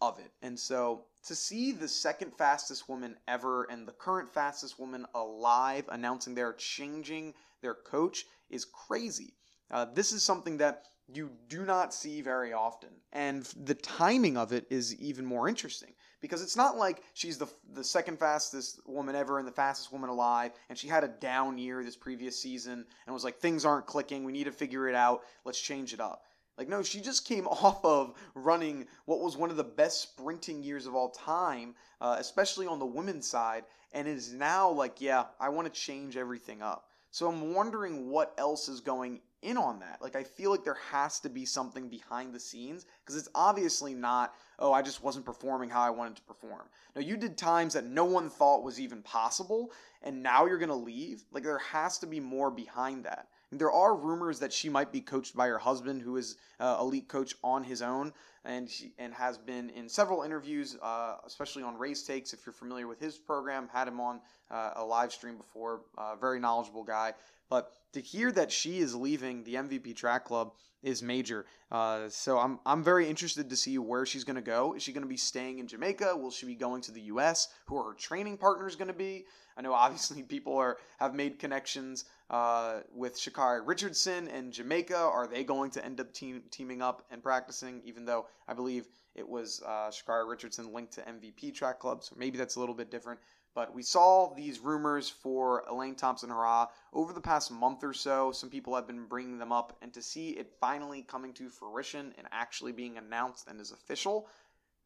of 0.00 0.18
it. 0.18 0.32
And 0.40 0.58
so 0.58 1.04
to 1.26 1.34
see 1.34 1.72
the 1.72 1.88
second 1.88 2.32
fastest 2.36 2.88
woman 2.88 3.16
ever 3.28 3.64
and 3.64 3.86
the 3.86 3.92
current 3.92 4.32
fastest 4.32 4.78
woman 4.78 5.06
alive 5.14 5.84
announcing 5.90 6.34
they're 6.34 6.54
changing 6.54 7.34
their 7.66 7.74
coach 7.74 8.26
is 8.48 8.64
crazy. 8.64 9.34
Uh, 9.72 9.86
this 9.92 10.12
is 10.12 10.22
something 10.22 10.56
that 10.58 10.84
you 11.12 11.32
do 11.48 11.64
not 11.64 11.92
see 11.92 12.20
very 12.20 12.52
often. 12.52 12.90
And 13.12 13.42
the 13.64 13.74
timing 13.74 14.36
of 14.36 14.52
it 14.52 14.66
is 14.70 14.94
even 15.00 15.26
more 15.26 15.48
interesting 15.48 15.94
because 16.20 16.42
it's 16.42 16.56
not 16.56 16.76
like 16.76 17.02
she's 17.14 17.38
the, 17.38 17.48
the 17.72 17.82
second 17.82 18.20
fastest 18.20 18.80
woman 18.86 19.16
ever 19.16 19.40
and 19.40 19.48
the 19.48 19.52
fastest 19.52 19.90
woman 19.92 20.10
alive, 20.10 20.52
and 20.68 20.78
she 20.78 20.86
had 20.86 21.02
a 21.02 21.08
down 21.08 21.58
year 21.58 21.82
this 21.82 21.96
previous 21.96 22.40
season 22.40 22.84
and 23.04 23.14
was 23.14 23.24
like, 23.24 23.38
things 23.38 23.64
aren't 23.64 23.86
clicking, 23.86 24.22
we 24.22 24.32
need 24.32 24.44
to 24.44 24.52
figure 24.52 24.88
it 24.88 24.94
out, 24.94 25.22
let's 25.44 25.60
change 25.60 25.92
it 25.92 26.00
up. 26.00 26.22
Like, 26.56 26.68
no, 26.68 26.84
she 26.84 27.00
just 27.00 27.26
came 27.26 27.46
off 27.48 27.84
of 27.84 28.14
running 28.34 28.86
what 29.06 29.20
was 29.20 29.36
one 29.36 29.50
of 29.50 29.56
the 29.56 29.64
best 29.64 30.02
sprinting 30.02 30.62
years 30.62 30.86
of 30.86 30.94
all 30.94 31.10
time, 31.10 31.74
uh, 32.00 32.14
especially 32.20 32.68
on 32.68 32.78
the 32.78 32.86
women's 32.86 33.28
side, 33.28 33.64
and 33.92 34.06
is 34.06 34.32
now 34.32 34.70
like, 34.70 35.00
yeah, 35.00 35.24
I 35.40 35.48
want 35.48 35.72
to 35.72 35.80
change 35.80 36.16
everything 36.16 36.62
up. 36.62 36.90
So 37.16 37.30
I'm 37.30 37.54
wondering 37.54 38.10
what 38.10 38.34
else 38.36 38.68
is 38.68 38.80
going 38.80 39.20
in 39.40 39.56
on 39.56 39.78
that. 39.78 40.02
Like 40.02 40.14
I 40.14 40.22
feel 40.22 40.50
like 40.50 40.64
there 40.64 40.76
has 40.90 41.18
to 41.20 41.30
be 41.30 41.46
something 41.46 41.88
behind 41.88 42.34
the 42.34 42.38
scenes 42.38 42.84
because 43.00 43.16
it's 43.16 43.30
obviously 43.34 43.94
not, 43.94 44.34
oh, 44.58 44.70
I 44.70 44.82
just 44.82 45.02
wasn't 45.02 45.24
performing 45.24 45.70
how 45.70 45.80
I 45.80 45.88
wanted 45.88 46.16
to 46.16 46.22
perform. 46.24 46.66
No, 46.94 47.00
you 47.00 47.16
did 47.16 47.38
times 47.38 47.72
that 47.72 47.86
no 47.86 48.04
one 48.04 48.28
thought 48.28 48.62
was 48.62 48.78
even 48.78 49.00
possible 49.00 49.72
and 50.02 50.22
now 50.22 50.44
you're 50.44 50.58
going 50.58 50.68
to 50.68 50.74
leave. 50.74 51.24
Like 51.32 51.44
there 51.44 51.56
has 51.56 51.96
to 52.00 52.06
be 52.06 52.20
more 52.20 52.50
behind 52.50 53.06
that. 53.06 53.28
There 53.50 53.72
are 53.72 53.96
rumors 53.96 54.38
that 54.40 54.52
she 54.52 54.68
might 54.68 54.92
be 54.92 55.00
coached 55.00 55.34
by 55.34 55.46
her 55.46 55.58
husband 55.58 56.02
who 56.02 56.18
is 56.18 56.36
uh, 56.60 56.76
elite 56.78 57.08
coach 57.08 57.34
on 57.42 57.64
his 57.64 57.80
own 57.80 58.12
and 58.46 58.70
she 58.70 58.92
and 58.98 59.12
has 59.14 59.36
been 59.36 59.70
in 59.70 59.88
several 59.88 60.22
interviews, 60.22 60.76
uh, 60.82 61.16
especially 61.26 61.62
on 61.62 61.76
Race 61.76 62.02
Takes. 62.02 62.32
If 62.32 62.46
you're 62.46 62.52
familiar 62.52 62.86
with 62.86 63.00
his 63.00 63.18
program, 63.18 63.68
had 63.72 63.88
him 63.88 64.00
on 64.00 64.20
uh, 64.50 64.72
a 64.76 64.84
live 64.84 65.12
stream 65.12 65.36
before. 65.36 65.82
Uh, 65.98 66.16
very 66.16 66.38
knowledgeable 66.38 66.84
guy. 66.84 67.14
But 67.48 67.72
to 67.92 68.00
hear 68.00 68.32
that 68.32 68.50
she 68.50 68.78
is 68.78 68.94
leaving 68.94 69.44
the 69.44 69.54
MVP 69.54 69.96
Track 69.96 70.24
Club 70.24 70.52
is 70.82 71.02
major. 71.02 71.46
Uh, 71.70 72.08
so 72.08 72.38
I'm 72.38 72.60
I'm 72.64 72.82
very 72.82 73.08
interested 73.08 73.50
to 73.50 73.56
see 73.56 73.78
where 73.78 74.06
she's 74.06 74.24
going 74.24 74.36
to 74.36 74.42
go. 74.42 74.74
Is 74.74 74.82
she 74.82 74.92
going 74.92 75.02
to 75.02 75.08
be 75.08 75.16
staying 75.16 75.58
in 75.58 75.66
Jamaica? 75.66 76.16
Will 76.16 76.30
she 76.30 76.46
be 76.46 76.54
going 76.54 76.82
to 76.82 76.92
the 76.92 77.00
U.S.? 77.02 77.48
Who 77.66 77.76
are 77.76 77.90
her 77.90 77.94
training 77.94 78.38
partners 78.38 78.76
going 78.76 78.88
to 78.88 78.94
be? 78.94 79.26
I 79.56 79.62
know 79.62 79.72
obviously 79.86 80.22
people 80.22 80.56
are 80.56 80.78
have 80.98 81.14
made 81.14 81.38
connections 81.38 82.04
uh, 82.30 82.80
with 82.94 83.16
Sha'Carri 83.16 83.62
Richardson 83.64 84.28
and 84.28 84.52
Jamaica. 84.52 84.96
Are 84.96 85.26
they 85.26 85.44
going 85.44 85.70
to 85.72 85.84
end 85.84 86.00
up 86.00 86.12
team, 86.12 86.42
teaming 86.50 86.82
up 86.82 87.04
and 87.10 87.22
practicing? 87.22 87.82
Even 87.84 88.04
though 88.04 88.26
I 88.48 88.54
believe 88.54 88.88
it 89.14 89.28
was 89.28 89.62
uh, 89.64 89.90
Sha'Carri 89.90 90.28
Richardson 90.28 90.72
linked 90.72 90.92
to 90.94 91.02
MVP 91.02 91.54
Track 91.54 91.78
Club, 91.78 92.04
so 92.04 92.14
maybe 92.18 92.36
that's 92.38 92.56
a 92.56 92.60
little 92.60 92.74
bit 92.74 92.90
different. 92.90 93.20
But 93.54 93.74
we 93.74 93.82
saw 93.82 94.34
these 94.34 94.58
rumors 94.58 95.08
for 95.08 95.64
Elaine 95.70 95.94
Thompson 95.94 96.28
Herah 96.28 96.68
over 96.92 97.14
the 97.14 97.20
past 97.22 97.50
month 97.50 97.82
or 97.82 97.94
so. 97.94 98.30
Some 98.30 98.50
people 98.50 98.74
have 98.74 98.86
been 98.86 99.06
bringing 99.06 99.38
them 99.38 99.52
up, 99.52 99.78
and 99.80 99.92
to 99.94 100.02
see 100.02 100.30
it 100.30 100.52
finally 100.60 101.02
coming 101.02 101.32
to 101.34 101.48
fruition 101.48 102.12
and 102.18 102.26
actually 102.30 102.72
being 102.72 102.98
announced 102.98 103.48
and 103.48 103.58
is 103.58 103.72
official, 103.72 104.28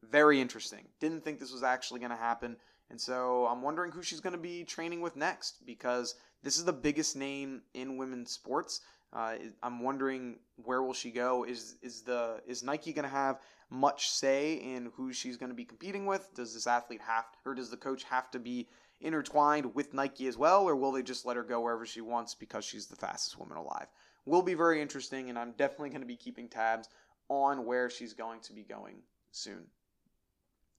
very 0.09 0.39
interesting. 0.39 0.87
Didn't 1.01 1.23
think 1.23 1.39
this 1.39 1.51
was 1.51 1.63
actually 1.63 1.99
going 1.99 2.11
to 2.11 2.17
happen. 2.17 2.55
And 2.89 2.99
so 2.99 3.45
I'm 3.47 3.61
wondering 3.61 3.91
who 3.91 4.01
she's 4.01 4.19
going 4.19 4.33
to 4.33 4.39
be 4.39 4.63
training 4.63 5.01
with 5.01 5.15
next 5.15 5.65
because 5.65 6.15
this 6.43 6.57
is 6.57 6.65
the 6.65 6.73
biggest 6.73 7.15
name 7.15 7.61
in 7.73 7.97
women's 7.97 8.31
sports. 8.31 8.81
Uh, 9.13 9.35
I'm 9.61 9.81
wondering 9.81 10.37
where 10.55 10.81
will 10.81 10.93
she 10.93 11.11
go? 11.11 11.43
Is 11.43 11.75
is 11.81 12.01
the 12.01 12.41
is 12.47 12.63
Nike 12.63 12.93
going 12.93 13.03
to 13.03 13.09
have 13.09 13.41
much 13.69 14.09
say 14.09 14.53
in 14.53 14.91
who 14.95 15.11
she's 15.11 15.37
going 15.37 15.49
to 15.49 15.55
be 15.55 15.65
competing 15.65 16.05
with? 16.05 16.29
Does 16.33 16.53
this 16.53 16.67
athlete 16.67 17.01
have 17.01 17.25
or 17.45 17.53
does 17.53 17.69
the 17.69 17.77
coach 17.77 18.03
have 18.03 18.31
to 18.31 18.39
be 18.39 18.67
intertwined 19.01 19.73
with 19.75 19.93
Nike 19.93 20.27
as 20.27 20.37
well, 20.37 20.63
or 20.63 20.75
will 20.75 20.91
they 20.91 21.03
just 21.03 21.25
let 21.25 21.35
her 21.35 21.43
go 21.43 21.61
wherever 21.61 21.85
she 21.85 22.01
wants 22.01 22.35
because 22.35 22.63
she's 22.63 22.87
the 22.87 22.95
fastest 22.95 23.37
woman 23.37 23.57
alive? 23.57 23.87
Will 24.25 24.43
be 24.43 24.53
very 24.53 24.81
interesting, 24.81 25.29
and 25.29 25.37
I'm 25.37 25.53
definitely 25.53 25.89
going 25.89 26.01
to 26.01 26.07
be 26.07 26.15
keeping 26.15 26.47
tabs 26.47 26.87
on 27.27 27.65
where 27.65 27.89
she's 27.89 28.13
going 28.13 28.39
to 28.41 28.53
be 28.53 28.63
going 28.63 28.97
soon. 29.31 29.65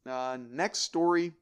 Uh, 0.08 0.38
next 0.50 0.80
story 0.80 1.32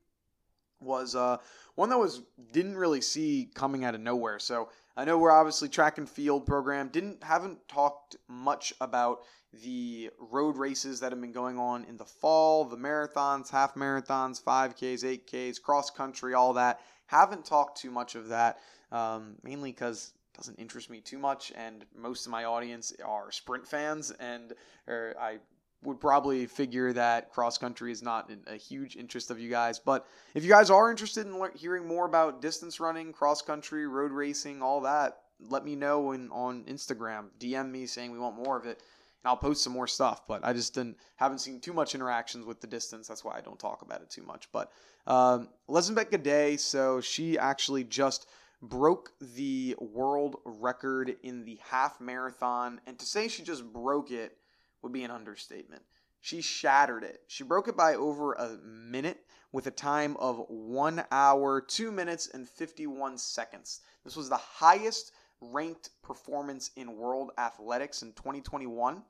was 0.81 1.15
uh, 1.15 1.37
one 1.75 1.91
that 1.91 1.99
was 1.99 2.23
didn't 2.53 2.77
really 2.77 3.01
see 3.01 3.51
coming 3.55 3.85
out 3.85 3.95
of 3.95 4.01
nowhere. 4.01 4.39
So 4.39 4.71
I 5.01 5.05
know 5.05 5.17
we're 5.17 5.31
obviously 5.31 5.71
track 5.71 5.97
and 5.97 6.07
field 6.07 6.45
program. 6.45 6.89
Didn't 6.89 7.25
haven't 7.25 7.67
talked 7.69 8.17
much 8.29 8.75
about 8.83 9.21
the 9.65 10.11
road 10.19 10.59
races 10.59 11.01
that 11.01 11.11
have 11.11 11.23
been 11.23 11.33
going 11.33 11.59
on 11.59 11.85
in 11.85 11.97
the 11.97 12.05
fall, 12.05 12.67
the 12.67 12.77
marathons, 12.77 13.49
half 13.49 13.77
marathons, 13.77 14.45
5Ks, 14.45 15.03
8Ks, 15.03 15.63
cross 15.63 15.89
country, 15.89 16.35
all 16.35 16.53
that. 16.53 16.81
Haven't 17.07 17.47
talked 17.47 17.81
too 17.81 17.91
much 17.91 18.15
of 18.15 18.29
that, 18.29 18.59
um, 18.93 19.37
mainly 19.43 19.73
because 19.73 20.13
it 20.35 20.37
doesn't 20.37 20.59
interest 20.59 20.91
me 20.91 21.01
too 21.01 21.19
much, 21.19 21.51
and 21.57 21.87
most 21.97 22.27
of 22.27 22.33
my 22.33 22.45
audience 22.45 22.93
are 23.03 23.33
sprint 23.33 23.67
fans, 23.67 24.11
and 24.21 24.53
or 24.87 25.15
I 25.19 25.39
would 25.83 26.01
probably 26.01 26.47
figure 26.47 26.93
that 26.93 27.31
cross 27.31 27.57
country 27.57 27.91
is 27.91 28.03
not 28.03 28.31
a 28.47 28.57
huge 28.57 28.97
interest 28.97 29.31
of 29.31 29.41
you 29.41 29.49
guys. 29.49 29.79
But 29.79 30.07
if 30.35 30.45
you 30.45 30.51
guys 30.51 30.69
are 30.71 30.91
interested 30.91 31.27
in 31.27 31.41
hearing 31.55 31.87
more 31.87 32.07
about 32.07 32.43
distance 32.43 32.81
running, 32.81 33.13
cross 33.13 33.41
country, 33.41 33.87
road 33.87 34.13
racing, 34.13 34.61
all 34.61 34.83
that, 34.83 35.19
let 35.49 35.65
me 35.65 35.77
know 35.77 36.13
in, 36.13 36.31
on 36.31 36.65
Instagram. 36.65 37.29
DM 37.39 37.71
me 37.71 37.87
saying 37.87 38.11
we 38.11 38.19
want 38.19 38.37
more 38.37 38.59
of 38.59 38.67
it, 38.67 38.83
and 39.23 39.31
I'll 39.31 39.37
post 39.37 39.65
some 39.65 39.73
more 39.73 39.87
stuff. 39.87 40.27
But 40.27 40.45
I 40.45 40.53
just 40.53 40.75
didn't 40.75 40.99
haven't 41.17 41.39
seen 41.39 41.61
too 41.61 41.73
much 41.73 41.95
interactions 41.95 42.45
with 42.45 42.61
the 42.61 42.67
distance. 42.67 43.09
That's 43.09 43.25
why 43.25 43.37
I 43.37 43.41
don't 43.41 43.59
talk 43.59 43.81
about 43.81 44.03
it 44.03 44.11
too 44.11 44.23
much. 44.23 44.53
But 44.53 44.71
um, 45.07 45.49
Lesenbeck 45.69 46.11
Gidey, 46.11 46.61
so 46.61 47.01
she 47.01 47.39
actually 47.39 47.85
just 47.85 48.29
broke 48.63 49.13
the 49.21 49.75
world 49.81 50.37
record 50.45 51.17
in 51.23 51.47
the 51.47 51.59
half 51.71 52.01
marathon, 52.03 52.83
and 52.87 52.99
to 52.99 53.07
say 53.07 53.29
she 53.29 53.43
just 53.43 53.65
broke 53.65 54.11
it 54.11 54.37
would 54.83 54.93
be 54.93 55.05
an 55.05 55.11
understatement. 55.11 55.83
She 56.21 56.43
shattered 56.43 57.03
it. 57.03 57.23
She 57.29 57.45
broke 57.45 57.69
it 57.69 57.77
by 57.77 57.95
over 57.95 58.35
a 58.35 58.59
minute 58.65 59.25
with 59.53 59.67
a 59.67 59.71
time 59.71 60.17
of 60.19 60.45
1 60.49 61.05
hour, 61.11 61.61
2 61.61 61.91
minutes, 61.91 62.29
and 62.29 62.49
51 62.49 63.19
seconds. 63.19 63.81
This 64.05 64.17
was 64.17 64.29
the 64.29 64.37
highest 64.37 65.13
ranked 65.41 65.91
performance 66.03 66.71
in 66.77 66.97
world 66.97 67.31
athletics 67.39 68.03
in 68.03 68.13
2021 68.13 69.03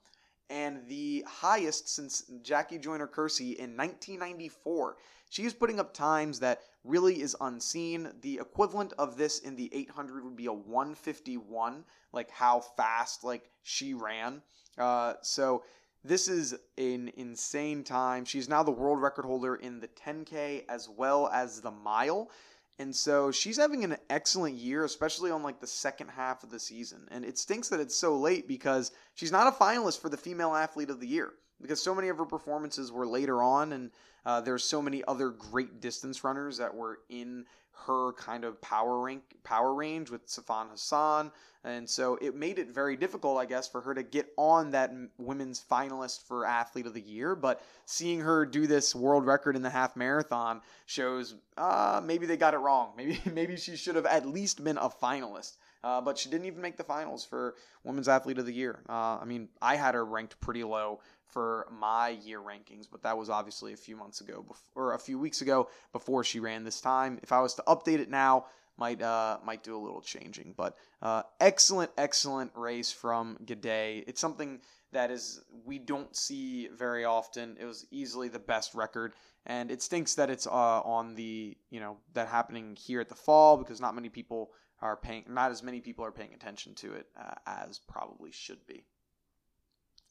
and 0.48 0.86
the 0.88 1.24
highest 1.26 1.88
since 1.88 2.24
Jackie 2.42 2.78
Joyner 2.78 3.06
Kersee 3.06 3.56
in 3.56 3.76
1994. 3.76 4.96
She 5.30 5.44
is 5.44 5.54
putting 5.54 5.80
up 5.80 5.94
times 5.94 6.40
that 6.40 6.62
really 6.84 7.20
is 7.20 7.36
unseen. 7.40 8.10
The 8.22 8.38
equivalent 8.40 8.92
of 8.98 9.16
this 9.16 9.38
in 9.40 9.56
the 9.56 9.70
800 9.74 10.24
would 10.24 10.36
be 10.36 10.46
a 10.46 10.52
151, 10.52 11.84
like 12.12 12.30
how 12.30 12.60
fast 12.60 13.24
like 13.24 13.50
she 13.62 13.94
ran. 13.94 14.42
Uh, 14.78 15.14
so 15.22 15.62
this 16.04 16.28
is 16.28 16.54
an 16.78 17.12
insane 17.16 17.84
time. 17.84 18.24
She's 18.24 18.48
now 18.48 18.62
the 18.62 18.70
world 18.70 19.00
record 19.02 19.26
holder 19.26 19.56
in 19.56 19.80
the 19.80 19.88
10K 19.88 20.64
as 20.68 20.88
well 20.88 21.28
as 21.28 21.60
the 21.60 21.70
mile. 21.70 22.30
And 22.78 22.96
so 22.96 23.30
she's 23.30 23.58
having 23.58 23.84
an 23.84 23.98
excellent 24.08 24.56
year, 24.56 24.84
especially 24.84 25.30
on 25.30 25.42
like 25.42 25.60
the 25.60 25.66
second 25.66 26.08
half 26.08 26.42
of 26.42 26.50
the 26.50 26.58
season. 26.58 27.06
And 27.10 27.26
it 27.26 27.36
stinks 27.36 27.68
that 27.68 27.80
it's 27.80 27.96
so 27.96 28.16
late 28.16 28.48
because 28.48 28.92
she's 29.14 29.30
not 29.30 29.46
a 29.46 29.50
finalist 29.50 30.00
for 30.00 30.08
the 30.08 30.16
female 30.16 30.54
athlete 30.54 30.88
of 30.88 31.00
the 31.00 31.06
year 31.06 31.32
because 31.60 31.82
so 31.82 31.94
many 31.94 32.08
of 32.08 32.18
her 32.18 32.24
performances 32.24 32.92
were 32.92 33.06
later 33.06 33.42
on 33.42 33.72
and 33.72 33.90
uh, 34.26 34.40
there's 34.40 34.64
so 34.64 34.82
many 34.82 35.02
other 35.08 35.30
great 35.30 35.80
distance 35.80 36.22
runners 36.24 36.58
that 36.58 36.74
were 36.74 37.00
in 37.08 37.44
her 37.86 38.12
kind 38.12 38.44
of 38.44 38.60
power 38.60 39.00
rank 39.00 39.22
power 39.42 39.74
range 39.74 40.10
with 40.10 40.26
Sifan 40.26 40.70
Hassan, 40.70 41.32
and 41.64 41.88
so 41.88 42.16
it 42.20 42.34
made 42.34 42.58
it 42.58 42.68
very 42.68 42.96
difficult, 42.96 43.38
I 43.38 43.46
guess, 43.46 43.68
for 43.68 43.80
her 43.80 43.94
to 43.94 44.02
get 44.02 44.32
on 44.36 44.70
that 44.72 44.92
women's 45.18 45.62
finalist 45.70 46.26
for 46.26 46.44
athlete 46.44 46.86
of 46.86 46.94
the 46.94 47.00
year. 47.00 47.34
But 47.34 47.62
seeing 47.86 48.20
her 48.20 48.44
do 48.44 48.66
this 48.66 48.94
world 48.94 49.26
record 49.26 49.56
in 49.56 49.62
the 49.62 49.70
half 49.70 49.96
marathon 49.96 50.60
shows 50.86 51.36
uh, 51.56 52.02
maybe 52.04 52.26
they 52.26 52.36
got 52.36 52.54
it 52.54 52.58
wrong. 52.58 52.92
Maybe 52.96 53.18
maybe 53.32 53.56
she 53.56 53.76
should 53.76 53.96
have 53.96 54.06
at 54.06 54.26
least 54.26 54.62
been 54.62 54.76
a 54.76 54.88
finalist. 54.90 55.56
Uh, 55.82 55.98
but 55.98 56.18
she 56.18 56.28
didn't 56.28 56.44
even 56.44 56.60
make 56.60 56.76
the 56.76 56.84
finals 56.84 57.24
for 57.24 57.54
Women's 57.84 58.06
Athlete 58.06 58.36
of 58.36 58.44
the 58.44 58.52
Year. 58.52 58.80
Uh, 58.86 59.16
I 59.18 59.24
mean, 59.24 59.48
I 59.62 59.76
had 59.76 59.94
her 59.94 60.04
ranked 60.04 60.38
pretty 60.38 60.62
low 60.62 61.00
for 61.32 61.66
my 61.70 62.10
year 62.10 62.40
rankings, 62.40 62.86
but 62.90 63.02
that 63.02 63.16
was 63.16 63.30
obviously 63.30 63.72
a 63.72 63.76
few 63.76 63.96
months 63.96 64.20
ago, 64.20 64.44
before, 64.46 64.84
or 64.84 64.94
a 64.94 64.98
few 64.98 65.18
weeks 65.18 65.42
ago 65.42 65.68
before 65.92 66.24
she 66.24 66.40
ran 66.40 66.64
this 66.64 66.80
time. 66.80 67.18
If 67.22 67.32
I 67.32 67.40
was 67.40 67.54
to 67.54 67.62
update 67.66 68.00
it 68.00 68.10
now, 68.10 68.46
might 68.80 69.02
uh, 69.02 69.38
might 69.44 69.62
do 69.62 69.76
a 69.76 69.78
little 69.78 70.00
changing. 70.00 70.54
But 70.56 70.76
uh, 71.02 71.22
excellent, 71.38 71.92
excellent 71.96 72.50
race 72.54 72.90
from 72.90 73.38
Gidey. 73.44 74.04
It's 74.06 74.20
something 74.20 74.60
that 74.92 75.10
is 75.10 75.40
we 75.64 75.78
don't 75.78 76.16
see 76.16 76.68
very 76.68 77.04
often. 77.04 77.56
It 77.60 77.66
was 77.66 77.86
easily 77.90 78.28
the 78.28 78.38
best 78.38 78.74
record, 78.74 79.14
and 79.46 79.70
it 79.70 79.82
stinks 79.82 80.14
that 80.14 80.30
it's 80.30 80.46
uh, 80.46 80.80
on 80.80 81.14
the 81.14 81.56
you 81.70 81.78
know 81.78 81.98
that 82.14 82.28
happening 82.28 82.76
here 82.76 83.00
at 83.00 83.08
the 83.08 83.14
fall 83.14 83.56
because 83.56 83.80
not 83.80 83.94
many 83.94 84.08
people 84.08 84.50
are 84.82 84.96
paying, 84.96 85.24
not 85.28 85.50
as 85.50 85.62
many 85.62 85.80
people 85.80 86.04
are 86.04 86.12
paying 86.12 86.34
attention 86.34 86.74
to 86.74 86.94
it 86.94 87.06
uh, 87.18 87.34
as 87.46 87.78
probably 87.78 88.32
should 88.32 88.66
be. 88.66 88.84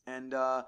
And 0.05 0.33
uh, 0.33 0.63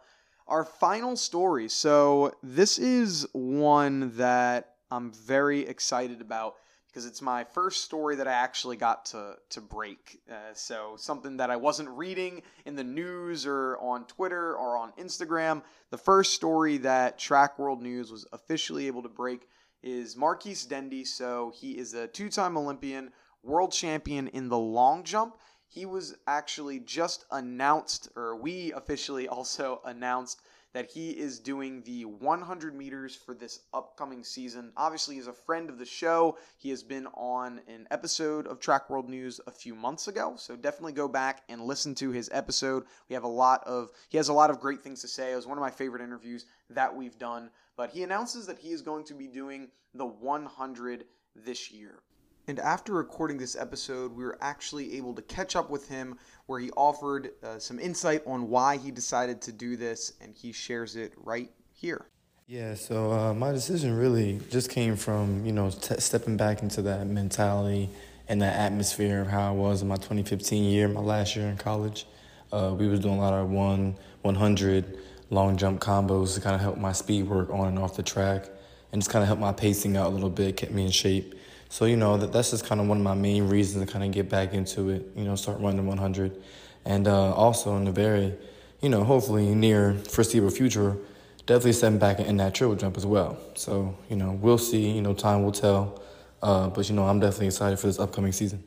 our 0.47 0.65
final 0.65 1.15
story. 1.15 1.69
So 1.69 2.35
this 2.43 2.77
is 2.77 3.27
one 3.33 4.15
that 4.17 4.75
I'm 4.89 5.11
very 5.11 5.61
excited 5.61 6.21
about 6.21 6.55
because 6.87 7.05
it's 7.05 7.21
my 7.21 7.45
first 7.45 7.85
story 7.85 8.17
that 8.17 8.27
I 8.27 8.33
actually 8.33 8.75
got 8.75 9.05
to 9.05 9.35
to 9.51 9.61
break. 9.61 10.19
Uh, 10.29 10.53
so 10.53 10.95
something 10.97 11.37
that 11.37 11.49
I 11.49 11.55
wasn't 11.55 11.89
reading 11.89 12.41
in 12.65 12.75
the 12.75 12.83
news 12.83 13.45
or 13.45 13.77
on 13.77 14.05
Twitter 14.05 14.55
or 14.55 14.77
on 14.77 14.91
Instagram. 14.99 15.63
The 15.89 15.97
first 15.97 16.33
story 16.33 16.77
that 16.79 17.17
Track 17.17 17.57
World 17.57 17.81
News 17.81 18.11
was 18.11 18.27
officially 18.33 18.87
able 18.87 19.03
to 19.03 19.09
break 19.09 19.47
is 19.81 20.17
Marquis 20.17 20.67
Dendy. 20.67 21.05
So 21.05 21.53
he 21.55 21.77
is 21.77 21.93
a 21.93 22.07
two-time 22.07 22.57
Olympian, 22.57 23.11
world 23.41 23.71
champion 23.71 24.27
in 24.27 24.49
the 24.49 24.57
long 24.57 25.03
jump, 25.03 25.37
he 25.71 25.85
was 25.85 26.15
actually 26.27 26.79
just 26.79 27.23
announced, 27.31 28.09
or 28.17 28.35
we 28.35 28.73
officially 28.73 29.27
also 29.29 29.81
announced 29.85 30.41
that 30.73 30.91
he 30.91 31.11
is 31.11 31.39
doing 31.39 31.81
the 31.83 32.05
100 32.05 32.75
meters 32.75 33.15
for 33.15 33.33
this 33.33 33.61
upcoming 33.73 34.23
season. 34.23 34.71
Obviously, 34.75 35.15
he's 35.15 35.27
a 35.27 35.33
friend 35.33 35.69
of 35.69 35.77
the 35.77 35.85
show. 35.85 36.37
He 36.57 36.69
has 36.69 36.83
been 36.83 37.07
on 37.13 37.61
an 37.67 37.87
episode 37.89 38.47
of 38.47 38.59
Track 38.59 38.89
World 38.89 39.09
News 39.09 39.39
a 39.47 39.51
few 39.51 39.73
months 39.73 40.07
ago, 40.07 40.35
so 40.37 40.55
definitely 40.55 40.93
go 40.93 41.07
back 41.07 41.43
and 41.47 41.61
listen 41.61 41.95
to 41.95 42.11
his 42.11 42.29
episode. 42.33 42.83
We 43.09 43.13
have 43.13 43.23
a 43.23 43.27
lot 43.27 43.63
of 43.65 43.91
he 44.09 44.17
has 44.17 44.29
a 44.29 44.33
lot 44.33 44.49
of 44.49 44.59
great 44.59 44.81
things 44.81 45.01
to 45.01 45.07
say. 45.07 45.31
It 45.31 45.37
was 45.37 45.47
one 45.47 45.57
of 45.57 45.61
my 45.61 45.71
favorite 45.71 46.03
interviews 46.03 46.45
that 46.69 46.93
we've 46.93 47.17
done. 47.17 47.49
But 47.77 47.91
he 47.91 48.03
announces 48.03 48.45
that 48.47 48.59
he 48.59 48.71
is 48.71 48.81
going 48.81 49.05
to 49.05 49.13
be 49.13 49.27
doing 49.27 49.69
the 49.93 50.05
100 50.05 51.05
this 51.35 51.71
year. 51.71 52.01
And 52.47 52.59
after 52.59 52.93
recording 52.93 53.37
this 53.37 53.55
episode, 53.55 54.15
we 54.15 54.23
were 54.23 54.37
actually 54.41 54.97
able 54.97 55.13
to 55.13 55.21
catch 55.21 55.55
up 55.55 55.69
with 55.69 55.87
him 55.87 56.17
where 56.47 56.59
he 56.59 56.71
offered 56.71 57.31
uh, 57.43 57.59
some 57.59 57.79
insight 57.79 58.23
on 58.25 58.49
why 58.49 58.77
he 58.77 58.91
decided 58.91 59.41
to 59.43 59.51
do 59.51 59.77
this, 59.77 60.13
and 60.21 60.35
he 60.35 60.51
shares 60.51 60.95
it 60.95 61.13
right 61.17 61.51
here. 61.71 62.07
Yeah, 62.47 62.73
so 62.73 63.11
uh, 63.11 63.33
my 63.33 63.51
decision 63.51 63.95
really 63.95 64.41
just 64.49 64.69
came 64.69 64.95
from, 64.95 65.45
you 65.45 65.53
know, 65.53 65.69
t- 65.69 65.99
stepping 65.99 66.35
back 66.35 66.61
into 66.61 66.81
that 66.81 67.07
mentality 67.07 67.89
and 68.27 68.41
that 68.41 68.55
atmosphere 68.55 69.21
of 69.21 69.27
how 69.27 69.49
I 69.49 69.51
was 69.51 69.81
in 69.81 69.87
my 69.87 69.95
2015 69.95 70.63
year, 70.63 70.87
my 70.87 70.99
last 70.99 71.35
year 71.35 71.47
in 71.47 71.57
college. 71.57 72.05
Uh, 72.51 72.75
we 72.77 72.87
was 72.87 72.99
doing 72.99 73.15
a 73.15 73.21
lot 73.21 73.33
of 73.33 73.49
one, 73.49 73.95
100 74.23 74.97
long 75.29 75.55
jump 75.55 75.79
combos 75.79 76.35
to 76.35 76.41
kind 76.41 76.55
of 76.55 76.61
help 76.61 76.77
my 76.77 76.91
speed 76.91 77.23
work 77.23 77.49
on 77.49 77.69
and 77.69 77.79
off 77.79 77.95
the 77.95 78.03
track 78.03 78.49
and 78.91 79.01
just 79.01 79.09
kind 79.09 79.23
of 79.23 79.27
help 79.27 79.39
my 79.39 79.53
pacing 79.53 79.95
out 79.95 80.07
a 80.07 80.09
little 80.09 80.29
bit, 80.29 80.57
kept 80.57 80.73
me 80.73 80.85
in 80.85 80.91
shape. 80.91 81.35
So, 81.71 81.85
you 81.85 81.95
know, 81.95 82.17
that, 82.17 82.33
that's 82.33 82.51
just 82.51 82.65
kind 82.65 82.81
of 82.81 82.87
one 82.89 82.97
of 82.97 83.03
my 83.03 83.13
main 83.13 83.47
reasons 83.47 83.85
to 83.85 83.89
kind 83.89 84.03
of 84.03 84.11
get 84.11 84.27
back 84.27 84.53
into 84.53 84.89
it, 84.89 85.07
you 85.15 85.23
know, 85.23 85.37
start 85.37 85.61
running 85.61 85.77
the 85.77 85.83
100. 85.83 86.43
And 86.83 87.07
uh, 87.07 87.33
also 87.33 87.77
in 87.77 87.85
the 87.85 87.93
very, 87.93 88.35
you 88.81 88.89
know, 88.89 89.05
hopefully 89.05 89.55
near 89.55 89.93
foreseeable 89.93 90.49
future, 90.49 90.97
definitely 91.45 91.71
stepping 91.71 91.97
back 91.97 92.19
in 92.19 92.35
that 92.37 92.53
triple 92.53 92.75
jump 92.75 92.97
as 92.97 93.05
well. 93.05 93.37
So, 93.55 93.97
you 94.09 94.17
know, 94.17 94.33
we'll 94.33 94.57
see, 94.57 94.91
you 94.91 95.01
know, 95.01 95.13
time 95.13 95.43
will 95.43 95.53
tell. 95.53 96.03
Uh, 96.43 96.67
but, 96.67 96.89
you 96.89 96.95
know, 96.95 97.05
I'm 97.07 97.21
definitely 97.21 97.47
excited 97.47 97.79
for 97.79 97.87
this 97.87 97.99
upcoming 97.99 98.33
season. 98.33 98.65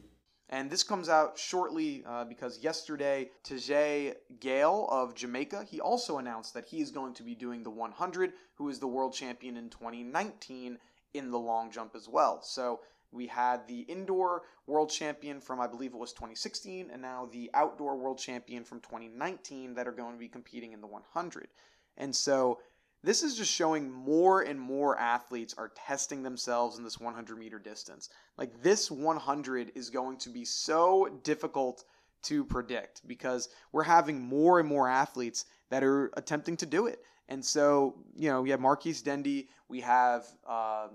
And 0.48 0.70
this 0.70 0.82
comes 0.82 1.10
out 1.10 1.38
shortly 1.38 2.04
uh, 2.06 2.24
because 2.24 2.64
yesterday, 2.64 3.28
Tajay 3.46 4.14
Gayle 4.40 4.88
of 4.90 5.14
Jamaica, 5.14 5.66
he 5.70 5.78
also 5.78 6.16
announced 6.16 6.54
that 6.54 6.64
he 6.64 6.80
is 6.80 6.90
going 6.90 7.12
to 7.14 7.22
be 7.22 7.34
doing 7.34 7.64
the 7.64 7.70
100, 7.70 8.32
who 8.54 8.70
is 8.70 8.78
the 8.78 8.88
world 8.88 9.12
champion 9.12 9.58
in 9.58 9.68
2019 9.68 10.78
in 11.14 11.30
the 11.30 11.38
long 11.38 11.70
jump 11.70 11.94
as 11.94 12.08
well. 12.08 12.40
So 12.42 12.80
we 13.14 13.26
had 13.26 13.66
the 13.68 13.80
indoor 13.80 14.42
world 14.66 14.90
champion 14.90 15.40
from, 15.40 15.60
I 15.60 15.66
believe 15.66 15.94
it 15.94 15.98
was 15.98 16.12
2016, 16.12 16.90
and 16.92 17.00
now 17.00 17.28
the 17.30 17.50
outdoor 17.54 17.96
world 17.96 18.18
champion 18.18 18.64
from 18.64 18.80
2019 18.80 19.74
that 19.74 19.86
are 19.86 19.92
going 19.92 20.12
to 20.12 20.18
be 20.18 20.28
competing 20.28 20.72
in 20.72 20.80
the 20.80 20.86
100. 20.86 21.48
And 21.96 22.14
so 22.14 22.58
this 23.02 23.22
is 23.22 23.36
just 23.36 23.52
showing 23.52 23.90
more 23.90 24.42
and 24.42 24.58
more 24.58 24.98
athletes 24.98 25.54
are 25.56 25.70
testing 25.76 26.22
themselves 26.22 26.78
in 26.78 26.84
this 26.84 26.98
100 26.98 27.38
meter 27.38 27.58
distance. 27.58 28.08
Like 28.36 28.62
this 28.62 28.90
100 28.90 29.72
is 29.74 29.90
going 29.90 30.16
to 30.18 30.30
be 30.30 30.44
so 30.44 31.20
difficult 31.22 31.84
to 32.24 32.44
predict 32.44 33.06
because 33.06 33.50
we're 33.72 33.82
having 33.82 34.20
more 34.20 34.58
and 34.58 34.68
more 34.68 34.88
athletes 34.88 35.44
that 35.70 35.84
are 35.84 36.10
attempting 36.16 36.56
to 36.56 36.66
do 36.66 36.86
it. 36.86 37.00
And 37.28 37.44
so, 37.44 37.96
you 38.16 38.30
know, 38.30 38.42
we 38.42 38.50
have 38.50 38.60
Marquis 38.60 38.96
Dendy, 39.04 39.48
we 39.68 39.80
have 39.80 40.26
uh, 40.48 40.88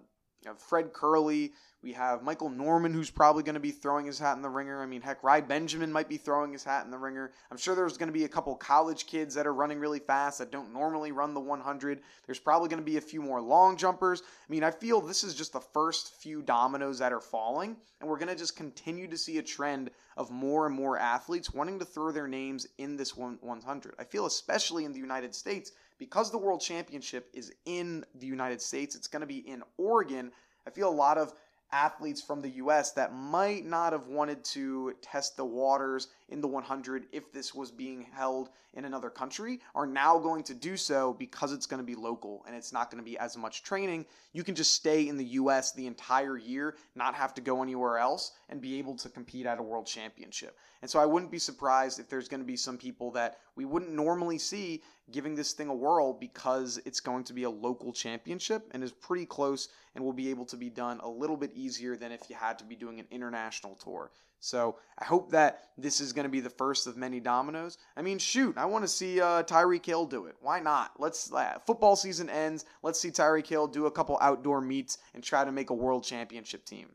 you 0.43 0.49
have 0.49 0.59
Fred 0.59 0.93
Kerley. 0.93 1.51
We 1.81 1.93
have 1.93 2.23
Michael 2.23 2.49
Norman, 2.49 2.93
who's 2.93 3.09
probably 3.09 3.41
going 3.41 3.53
to 3.53 3.61
be 3.61 3.71
throwing 3.71 4.05
his 4.05 4.19
hat 4.19 4.35
in 4.35 4.41
the 4.41 4.49
ringer. 4.49 4.81
I 4.81 4.85
mean, 4.85 5.01
heck, 5.01 5.23
Rai 5.23 5.39
Benjamin 5.39 5.93
might 5.93 6.09
be 6.09 6.17
throwing 6.17 6.51
his 6.51 6.65
hat 6.65 6.83
in 6.83 6.91
the 6.91 6.97
ringer. 6.97 7.31
I'm 7.49 7.57
sure 7.57 7.73
there's 7.73 7.95
going 7.95 8.09
to 8.09 8.13
be 8.13 8.25
a 8.25 8.29
couple 8.29 8.53
college 8.55 9.05
kids 9.05 9.33
that 9.35 9.47
are 9.47 9.53
running 9.53 9.79
really 9.79 9.99
fast 9.99 10.39
that 10.39 10.51
don't 10.51 10.73
normally 10.73 11.13
run 11.13 11.33
the 11.33 11.39
100. 11.39 12.01
There's 12.25 12.39
probably 12.39 12.67
going 12.67 12.81
to 12.81 12.85
be 12.85 12.97
a 12.97 13.01
few 13.01 13.21
more 13.21 13.41
long 13.41 13.77
jumpers. 13.77 14.21
I 14.21 14.51
mean, 14.51 14.63
I 14.63 14.71
feel 14.71 14.99
this 14.99 15.23
is 15.23 15.33
just 15.33 15.53
the 15.53 15.61
first 15.61 16.15
few 16.15 16.41
dominoes 16.41 16.99
that 16.99 17.13
are 17.13 17.21
falling, 17.21 17.77
and 18.01 18.09
we're 18.09 18.17
going 18.17 18.27
to 18.27 18.35
just 18.35 18.57
continue 18.57 19.07
to 19.07 19.17
see 19.17 19.37
a 19.37 19.43
trend 19.43 19.89
of 20.17 20.31
more 20.31 20.65
and 20.65 20.75
more 20.75 20.99
athletes 20.99 21.53
wanting 21.53 21.79
to 21.79 21.85
throw 21.85 22.11
their 22.11 22.27
names 22.27 22.67
in 22.77 22.97
this 22.97 23.15
100. 23.15 23.95
I 23.97 24.03
feel 24.03 24.25
especially 24.25 24.83
in 24.83 24.91
the 24.91 24.99
United 24.99 25.33
States 25.33 25.71
because 25.97 26.29
the 26.29 26.37
World 26.37 26.59
Championship 26.59 27.29
is 27.33 27.53
in 27.65 28.03
the 28.15 28.27
United 28.27 28.61
States, 28.61 28.95
it's 28.95 29.07
going 29.07 29.21
to 29.21 29.27
be 29.27 29.47
in 29.47 29.63
Oregon. 29.77 30.31
I 30.67 30.71
feel 30.71 30.89
a 30.89 30.91
lot 30.91 31.17
of 31.17 31.33
athletes 31.71 32.21
from 32.21 32.41
the 32.41 32.49
US 32.51 32.91
that 32.93 33.13
might 33.13 33.65
not 33.65 33.93
have 33.93 34.07
wanted 34.07 34.43
to 34.45 34.93
test 35.01 35.37
the 35.37 35.45
waters 35.45 36.07
in 36.29 36.41
the 36.41 36.47
100 36.47 37.05
if 37.11 37.31
this 37.31 37.53
was 37.53 37.71
being 37.71 38.05
held 38.13 38.49
in 38.73 38.85
another 38.85 39.09
country 39.09 39.59
are 39.73 39.87
now 39.87 40.17
going 40.17 40.43
to 40.43 40.53
do 40.53 40.77
so 40.77 41.13
because 41.13 41.51
it's 41.51 41.65
going 41.65 41.79
to 41.79 41.85
be 41.85 41.95
local 41.95 42.43
and 42.45 42.55
it's 42.55 42.71
not 42.71 42.91
going 42.91 43.03
to 43.03 43.09
be 43.09 43.17
as 43.17 43.35
much 43.35 43.63
training. 43.63 44.05
You 44.33 44.43
can 44.43 44.55
just 44.55 44.73
stay 44.73 45.07
in 45.07 45.17
the 45.17 45.25
US 45.25 45.71
the 45.71 45.87
entire 45.87 46.37
year, 46.37 46.75
not 46.95 47.15
have 47.15 47.33
to 47.35 47.41
go 47.41 47.63
anywhere 47.63 47.97
else, 47.97 48.33
and 48.49 48.61
be 48.61 48.77
able 48.77 48.95
to 48.97 49.09
compete 49.09 49.45
at 49.45 49.59
a 49.59 49.63
world 49.63 49.87
championship. 49.87 50.57
And 50.81 50.89
so 50.89 50.99
I 50.99 51.05
wouldn't 51.05 51.31
be 51.31 51.39
surprised 51.39 51.99
if 51.99 52.09
there's 52.09 52.27
going 52.27 52.41
to 52.41 52.45
be 52.45 52.55
some 52.55 52.77
people 52.77 53.11
that 53.11 53.39
we 53.55 53.65
wouldn't 53.65 53.91
normally 53.91 54.37
see 54.37 54.81
giving 55.11 55.35
this 55.35 55.53
thing 55.53 55.67
a 55.67 55.73
whirl 55.73 56.13
because 56.13 56.79
it's 56.85 56.99
going 56.99 57.23
to 57.25 57.33
be 57.33 57.43
a 57.43 57.49
local 57.49 57.91
championship 57.91 58.69
and 58.71 58.83
is 58.83 58.91
pretty 58.91 59.25
close 59.25 59.69
and 59.95 60.03
will 60.03 60.13
be 60.13 60.29
able 60.29 60.45
to 60.45 60.57
be 60.57 60.69
done 60.69 60.99
a 61.01 61.09
little 61.09 61.37
bit 61.37 61.51
easier 61.53 61.95
than 61.95 62.11
if 62.11 62.29
you 62.29 62.35
had 62.35 62.59
to 62.59 62.65
be 62.65 62.75
doing 62.75 62.99
an 62.99 63.07
international 63.11 63.75
tour. 63.75 64.11
So 64.39 64.77
I 64.97 65.03
hope 65.03 65.31
that 65.31 65.69
this 65.77 65.99
is 65.99 66.13
going 66.13 66.23
to 66.23 66.29
be 66.29 66.39
the 66.39 66.49
first 66.49 66.87
of 66.87 66.95
many 66.95 67.19
dominoes. 67.19 67.77
I 67.97 68.01
mean, 68.01 68.19
shoot, 68.19 68.57
I 68.57 68.65
want 68.65 68.85
to 68.85 68.87
see 68.87 69.19
uh, 69.19 69.43
Tyreek 69.43 69.85
Hill 69.85 70.05
do 70.05 70.27
it. 70.27 70.35
Why 70.39 70.59
not? 70.59 70.91
Let's 70.97 71.31
uh, 71.33 71.59
football 71.65 71.95
season 71.95 72.29
ends. 72.29 72.63
Let's 72.81 72.99
see 72.99 73.11
Tyreek 73.11 73.47
Hill 73.47 73.67
do 73.67 73.85
a 73.85 73.91
couple 73.91 74.17
outdoor 74.21 74.61
meets 74.61 74.97
and 75.13 75.23
try 75.23 75.43
to 75.43 75.51
make 75.51 75.71
a 75.71 75.73
world 75.73 76.05
championship 76.05 76.65
team. 76.65 76.87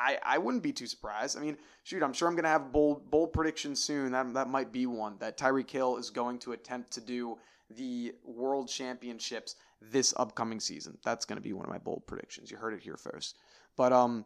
I, 0.00 0.18
I 0.24 0.38
wouldn't 0.38 0.62
be 0.62 0.72
too 0.72 0.86
surprised. 0.86 1.36
I 1.36 1.40
mean, 1.40 1.58
shoot, 1.84 2.02
I'm 2.02 2.14
sure 2.14 2.26
I'm 2.26 2.34
going 2.34 2.44
to 2.44 2.50
have 2.50 2.72
bold 2.72 3.10
bold 3.10 3.32
predictions 3.32 3.82
soon. 3.82 4.12
That 4.12 4.32
that 4.34 4.48
might 4.48 4.72
be 4.72 4.86
one 4.86 5.16
that 5.18 5.36
Tyreek 5.36 5.70
Hill 5.70 5.98
is 5.98 6.10
going 6.10 6.38
to 6.40 6.52
attempt 6.52 6.92
to 6.92 7.00
do 7.00 7.38
the 7.68 8.14
World 8.24 8.68
Championships 8.68 9.56
this 9.80 10.14
upcoming 10.16 10.60
season. 10.60 10.98
That's 11.04 11.24
going 11.24 11.36
to 11.36 11.42
be 11.42 11.52
one 11.52 11.66
of 11.66 11.70
my 11.70 11.78
bold 11.78 12.06
predictions. 12.06 12.50
You 12.50 12.56
heard 12.56 12.74
it 12.74 12.80
here 12.80 12.96
first. 12.96 13.36
But 13.76 13.92
um, 13.92 14.24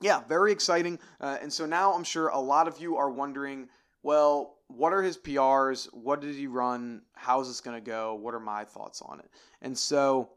yeah, 0.00 0.20
very 0.28 0.52
exciting. 0.52 0.98
Uh, 1.20 1.38
and 1.40 1.52
so 1.52 1.66
now 1.66 1.92
I'm 1.92 2.04
sure 2.04 2.28
a 2.28 2.38
lot 2.38 2.68
of 2.68 2.80
you 2.80 2.96
are 2.96 3.10
wondering, 3.10 3.68
well, 4.02 4.58
what 4.68 4.92
are 4.92 5.02
his 5.02 5.18
PRs? 5.18 5.88
What 5.92 6.20
did 6.20 6.34
he 6.34 6.46
run? 6.46 7.02
How's 7.14 7.48
this 7.48 7.60
going 7.60 7.76
to 7.76 7.84
go? 7.84 8.14
What 8.14 8.34
are 8.34 8.40
my 8.40 8.64
thoughts 8.64 9.02
on 9.02 9.20
it? 9.20 9.30
And 9.60 9.76
so 9.76 10.30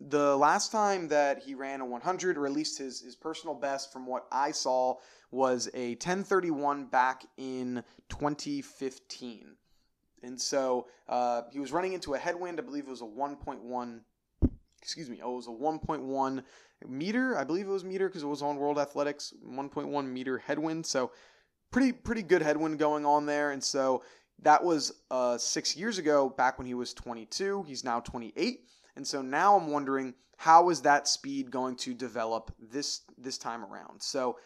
the 0.00 0.36
last 0.36 0.72
time 0.72 1.08
that 1.08 1.42
he 1.42 1.54
ran 1.54 1.80
a 1.80 1.86
100, 1.86 2.36
or 2.36 2.46
at 2.46 2.52
least 2.52 2.78
his, 2.78 3.00
his 3.00 3.16
personal 3.16 3.54
best 3.54 3.92
from 3.92 4.06
what 4.06 4.26
I 4.30 4.50
saw, 4.50 4.96
was 5.30 5.68
a 5.74 5.90
1031 5.90 6.86
back 6.86 7.24
in 7.36 7.82
2015. 8.08 9.56
And 10.22 10.40
so 10.40 10.86
uh, 11.08 11.42
he 11.52 11.60
was 11.60 11.72
running 11.72 11.92
into 11.92 12.14
a 12.14 12.18
headwind. 12.18 12.60
I 12.60 12.62
believe 12.62 12.84
it 12.84 12.90
was 12.90 13.02
a 13.02 13.04
1.1, 13.04 14.00
excuse 14.80 15.08
me, 15.08 15.20
oh, 15.22 15.32
it 15.32 15.36
was 15.36 15.46
a 15.46 15.50
1.1 15.50 16.42
meter. 16.86 17.36
I 17.36 17.44
believe 17.44 17.66
it 17.66 17.70
was 17.70 17.84
meter 17.84 18.08
because 18.08 18.22
it 18.22 18.26
was 18.26 18.42
on 18.42 18.56
World 18.56 18.78
Athletics, 18.78 19.32
1.1 19.46 20.08
meter 20.08 20.38
headwind. 20.38 20.84
So 20.84 21.12
pretty, 21.70 21.92
pretty 21.92 22.22
good 22.22 22.42
headwind 22.42 22.78
going 22.78 23.06
on 23.06 23.26
there. 23.26 23.52
And 23.52 23.62
so 23.62 24.02
that 24.42 24.62
was 24.62 24.92
uh, 25.10 25.38
six 25.38 25.76
years 25.76 25.98
ago, 25.98 26.28
back 26.28 26.58
when 26.58 26.66
he 26.66 26.74
was 26.74 26.92
22. 26.92 27.64
He's 27.66 27.84
now 27.84 28.00
28. 28.00 28.60
And 28.96 29.06
so 29.06 29.22
now 29.22 29.56
I'm 29.56 29.70
wondering 29.70 30.14
how 30.38 30.70
is 30.70 30.82
that 30.82 31.08
speed 31.08 31.50
going 31.50 31.76
to 31.76 31.94
develop 31.94 32.52
this 32.58 33.02
this 33.16 33.38
time 33.38 33.64
around? 33.64 34.02
So 34.02 34.36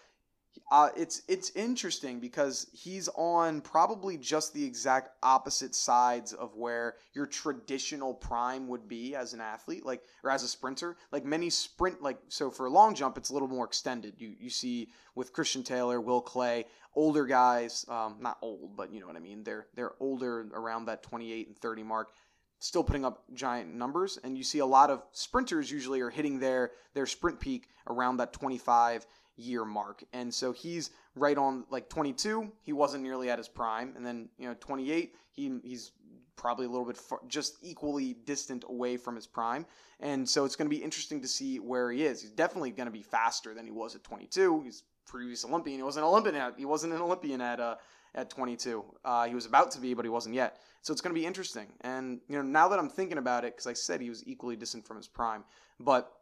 uh, 0.71 0.89
it's 0.97 1.23
it's 1.27 1.51
interesting 1.57 2.21
because 2.21 2.69
he's 2.73 3.09
on 3.17 3.61
probably 3.61 4.17
just 4.17 4.55
the 4.55 4.65
exact 4.65 5.11
opposite 5.23 5.75
sides 5.75 6.33
of 6.33 6.55
where 6.55 6.95
your 7.13 7.27
traditional 7.27 8.15
prime 8.15 8.69
would 8.69 8.89
be 8.89 9.15
as 9.17 9.33
an 9.33 9.41
athlete, 9.41 9.85
like 9.85 10.03
or 10.23 10.31
as 10.31 10.45
a 10.45 10.49
sprinter. 10.49 10.97
Like 11.11 11.25
many 11.25 11.51
sprint, 11.51 12.03
like 12.03 12.19
so 12.29 12.51
for 12.51 12.67
a 12.67 12.71
long 12.71 12.95
jump, 12.95 13.19
it's 13.19 13.31
a 13.31 13.33
little 13.33 13.49
more 13.49 13.65
extended. 13.65 14.15
You 14.19 14.35
you 14.39 14.51
see 14.51 14.91
with 15.17 15.33
Christian 15.33 15.65
Taylor, 15.65 16.01
Will 16.01 16.21
Clay, 16.21 16.67
older 16.95 17.27
guys, 17.27 17.85
um, 17.89 18.17
not 18.21 18.39
old, 18.41 18.77
but 18.77 18.93
you 18.93 19.01
know 19.01 19.07
what 19.07 19.17
I 19.17 19.21
mean. 19.21 19.43
They're 19.43 19.67
they're 19.75 19.95
older 19.99 20.47
around 20.55 20.85
that 20.87 21.03
28 21.03 21.49
and 21.49 21.59
30 21.59 21.83
mark 21.83 22.13
still 22.61 22.85
putting 22.85 23.05
up 23.05 23.25
giant 23.35 23.75
numbers 23.75 24.19
and 24.23 24.39
you 24.39 24.45
see 24.45 24.61
a 24.61 24.67
lot 24.67 24.91
of 24.91 25.03
sprinters 25.13 25.71
usually 25.71 26.01
are 26.01 26.11
hitting 26.11 26.39
their 26.39 26.71
their 26.95 27.07
sprint 27.07 27.41
peak 27.41 27.69
around 27.89 28.19
that 28.19 28.33
25 28.33 29.07
year 29.37 29.65
mark. 29.65 30.05
And 30.13 30.33
so 30.33 30.53
he's 30.53 30.91
right 31.17 31.37
on 31.37 31.65
like 31.71 31.89
22 31.89 32.53
he 32.63 32.73
wasn't 32.73 33.03
nearly 33.03 33.31
at 33.31 33.39
his 33.39 33.49
prime 33.49 33.95
and 33.97 34.07
then 34.07 34.29
you 34.39 34.47
know 34.47 34.55
28 34.61 35.15
he 35.33 35.59
he's 35.65 35.93
probably 36.37 36.67
a 36.67 36.69
little 36.69 36.87
bit 36.87 36.97
far, 36.97 37.19
just 37.29 37.57
equally 37.63 38.15
distant 38.25 38.65
away 38.67 38.97
from 38.97 39.15
his 39.15 39.27
prime. 39.27 39.67
And 40.01 40.27
so 40.27 40.47
it's 40.47 40.57
going 40.57 40.71
to 40.71 40.75
be 40.75 40.83
interesting 40.83 41.21
to 41.21 41.29
see 41.29 41.59
where 41.59 41.93
he 41.93 42.05
is. 42.05 42.23
He's 42.23 42.31
definitely 42.31 42.71
going 42.71 42.87
to 42.87 42.93
be 42.93 43.03
faster 43.03 43.53
than 43.53 43.67
he 43.67 43.71
was 43.73 43.95
at 43.95 44.05
22 44.05 44.63
he's 44.65 44.85
previous 45.07 45.45
olympian. 45.45 45.79
He 45.79 45.83
wasn't 45.83 46.05
an 46.05 46.11
olympian 46.11 46.37
at, 46.37 46.55
he 46.57 46.65
wasn't 46.67 46.93
an 46.93 47.01
olympian 47.01 47.41
at 47.41 47.59
uh 47.59 47.77
at 48.15 48.31
22 48.31 48.85
uh, 49.05 49.27
he 49.27 49.35
was 49.35 49.47
about 49.47 49.71
to 49.71 49.81
be 49.81 49.95
but 49.95 50.05
he 50.05 50.11
wasn't 50.11 50.35
yet 50.35 50.59
so 50.83 50.93
it's 50.93 51.01
going 51.01 51.15
to 51.15 51.21
be 51.21 51.27
interesting. 51.27 51.67
And 51.83 52.21
you 52.29 52.37
know, 52.37 52.43
now 52.43 52.69
that 52.69 52.79
I'm 52.79 52.89
thinking 52.89 53.19
about 53.19 53.45
it, 53.45 53.55
because 53.55 53.67
I 53.67 53.75
said 53.75 54.01
he 54.01 54.09
was 54.09 54.27
equally 54.27 54.57
distant 54.57 54.87
from 54.87 54.97
his 54.97 55.09
prime, 55.09 55.45
but 55.79 56.13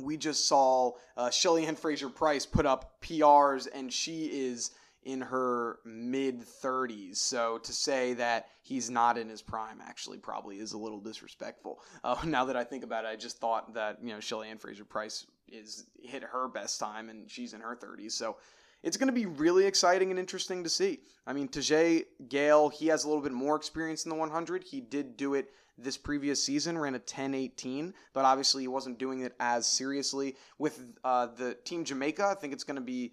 we 0.00 0.16
just 0.16 0.46
saw 0.46 0.92
uh, 1.16 1.30
Shelly 1.30 1.66
Ann 1.66 1.76
Fraser 1.76 2.08
Pryce 2.08 2.46
put 2.46 2.66
up 2.66 3.00
PRs, 3.02 3.68
and 3.72 3.92
she 3.92 4.26
is 4.26 4.70
in 5.02 5.20
her 5.20 5.78
mid 5.84 6.40
30s. 6.40 7.16
So 7.16 7.58
to 7.58 7.72
say 7.72 8.14
that 8.14 8.46
he's 8.62 8.90
not 8.90 9.18
in 9.18 9.28
his 9.28 9.42
prime 9.42 9.80
actually 9.82 10.18
probably 10.18 10.58
is 10.58 10.72
a 10.72 10.78
little 10.78 11.00
disrespectful. 11.00 11.80
Uh, 12.02 12.16
now 12.24 12.46
that 12.46 12.56
I 12.56 12.64
think 12.64 12.82
about 12.82 13.04
it, 13.04 13.08
I 13.08 13.16
just 13.16 13.38
thought 13.38 13.74
that 13.74 13.98
you 14.02 14.14
know 14.14 14.20
Shelly 14.20 14.48
Ann 14.48 14.58
Fraser 14.58 14.84
Pryce 14.84 15.26
is 15.48 15.86
hit 16.00 16.22
her 16.22 16.48
best 16.48 16.78
time, 16.78 17.08
and 17.08 17.28
she's 17.28 17.52
in 17.54 17.60
her 17.60 17.76
30s. 17.76 18.12
So 18.12 18.36
it's 18.82 18.96
going 18.96 19.08
to 19.08 19.12
be 19.12 19.26
really 19.26 19.66
exciting 19.66 20.10
and 20.10 20.18
interesting 20.18 20.64
to 20.64 20.70
see. 20.70 21.00
I 21.26 21.32
mean, 21.32 21.48
Tajay 21.48 22.04
Gayle, 22.28 22.68
he 22.68 22.86
has 22.88 23.04
a 23.04 23.08
little 23.08 23.22
bit 23.22 23.32
more 23.32 23.56
experience 23.56 24.04
in 24.04 24.10
the 24.10 24.16
100. 24.16 24.64
He 24.64 24.80
did 24.80 25.16
do 25.16 25.34
it 25.34 25.52
this 25.76 25.96
previous 25.96 26.42
season, 26.42 26.76
ran 26.76 26.94
a 26.94 26.98
10-18, 26.98 27.92
but 28.12 28.24
obviously 28.24 28.62
he 28.62 28.68
wasn't 28.68 28.98
doing 28.98 29.20
it 29.20 29.34
as 29.40 29.66
seriously. 29.66 30.36
With 30.58 30.80
uh, 31.04 31.28
the 31.36 31.54
Team 31.64 31.84
Jamaica, 31.84 32.26
I 32.26 32.34
think 32.34 32.52
it's 32.52 32.64
going 32.64 32.76
to 32.76 32.82
be 32.82 33.12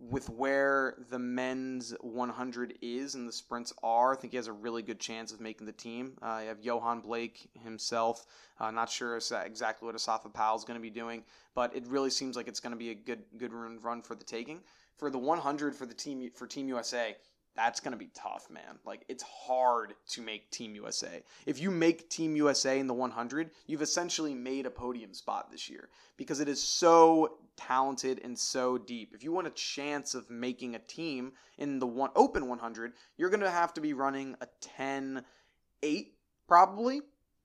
with 0.00 0.30
where 0.30 0.94
the 1.10 1.18
men's 1.18 1.92
100 2.00 2.78
is 2.80 3.16
and 3.16 3.26
the 3.26 3.32
sprints 3.32 3.72
are, 3.82 4.12
I 4.12 4.16
think 4.16 4.32
he 4.32 4.36
has 4.36 4.46
a 4.46 4.52
really 4.52 4.82
good 4.82 5.00
chance 5.00 5.32
of 5.32 5.40
making 5.40 5.66
the 5.66 5.72
team. 5.72 6.12
Uh, 6.22 6.40
you 6.42 6.48
have 6.48 6.60
Yohan 6.60 7.02
Blake 7.02 7.50
himself. 7.64 8.24
Uh, 8.60 8.70
not 8.70 8.90
sure 8.90 9.16
exactly 9.16 9.86
what 9.86 9.96
Asafa 9.96 10.32
Powell 10.32 10.56
is 10.56 10.64
going 10.64 10.78
to 10.78 10.82
be 10.82 10.90
doing, 10.90 11.24
but 11.54 11.74
it 11.74 11.84
really 11.88 12.10
seems 12.10 12.36
like 12.36 12.46
it's 12.46 12.60
going 12.60 12.72
to 12.72 12.78
be 12.78 12.90
a 12.90 12.94
good 12.94 13.24
good 13.38 13.52
run 13.52 14.02
for 14.02 14.14
the 14.14 14.24
taking 14.24 14.60
for 14.98 15.10
the 15.10 15.18
100 15.18 15.74
for 15.74 15.86
the 15.86 15.94
team 15.94 16.30
for 16.34 16.46
Team 16.46 16.68
USA, 16.68 17.16
that's 17.58 17.80
going 17.80 17.92
to 17.92 17.98
be 17.98 18.10
tough, 18.14 18.48
man. 18.50 18.78
Like 18.86 19.04
it's 19.08 19.24
hard 19.24 19.94
to 20.10 20.22
make 20.22 20.50
Team 20.50 20.76
USA. 20.76 21.22
If 21.44 21.60
you 21.60 21.72
make 21.72 22.08
Team 22.08 22.36
USA 22.36 22.78
in 22.78 22.86
the 22.86 22.94
100, 22.94 23.50
you've 23.66 23.82
essentially 23.82 24.32
made 24.32 24.64
a 24.64 24.70
podium 24.70 25.12
spot 25.12 25.50
this 25.50 25.68
year 25.68 25.88
because 26.16 26.38
it 26.38 26.48
is 26.48 26.62
so 26.62 27.38
talented 27.56 28.20
and 28.22 28.38
so 28.38 28.78
deep. 28.78 29.12
If 29.12 29.24
you 29.24 29.32
want 29.32 29.48
a 29.48 29.50
chance 29.50 30.14
of 30.14 30.30
making 30.30 30.76
a 30.76 30.78
team 30.78 31.32
in 31.58 31.80
the 31.80 31.86
one 31.86 32.10
open 32.14 32.46
100, 32.46 32.92
you're 33.16 33.30
going 33.30 33.40
to 33.40 33.50
have 33.50 33.74
to 33.74 33.80
be 33.80 33.92
running 33.92 34.36
a 34.40 34.46
10 34.60 35.24
8 35.82 36.14
probably. 36.46 37.00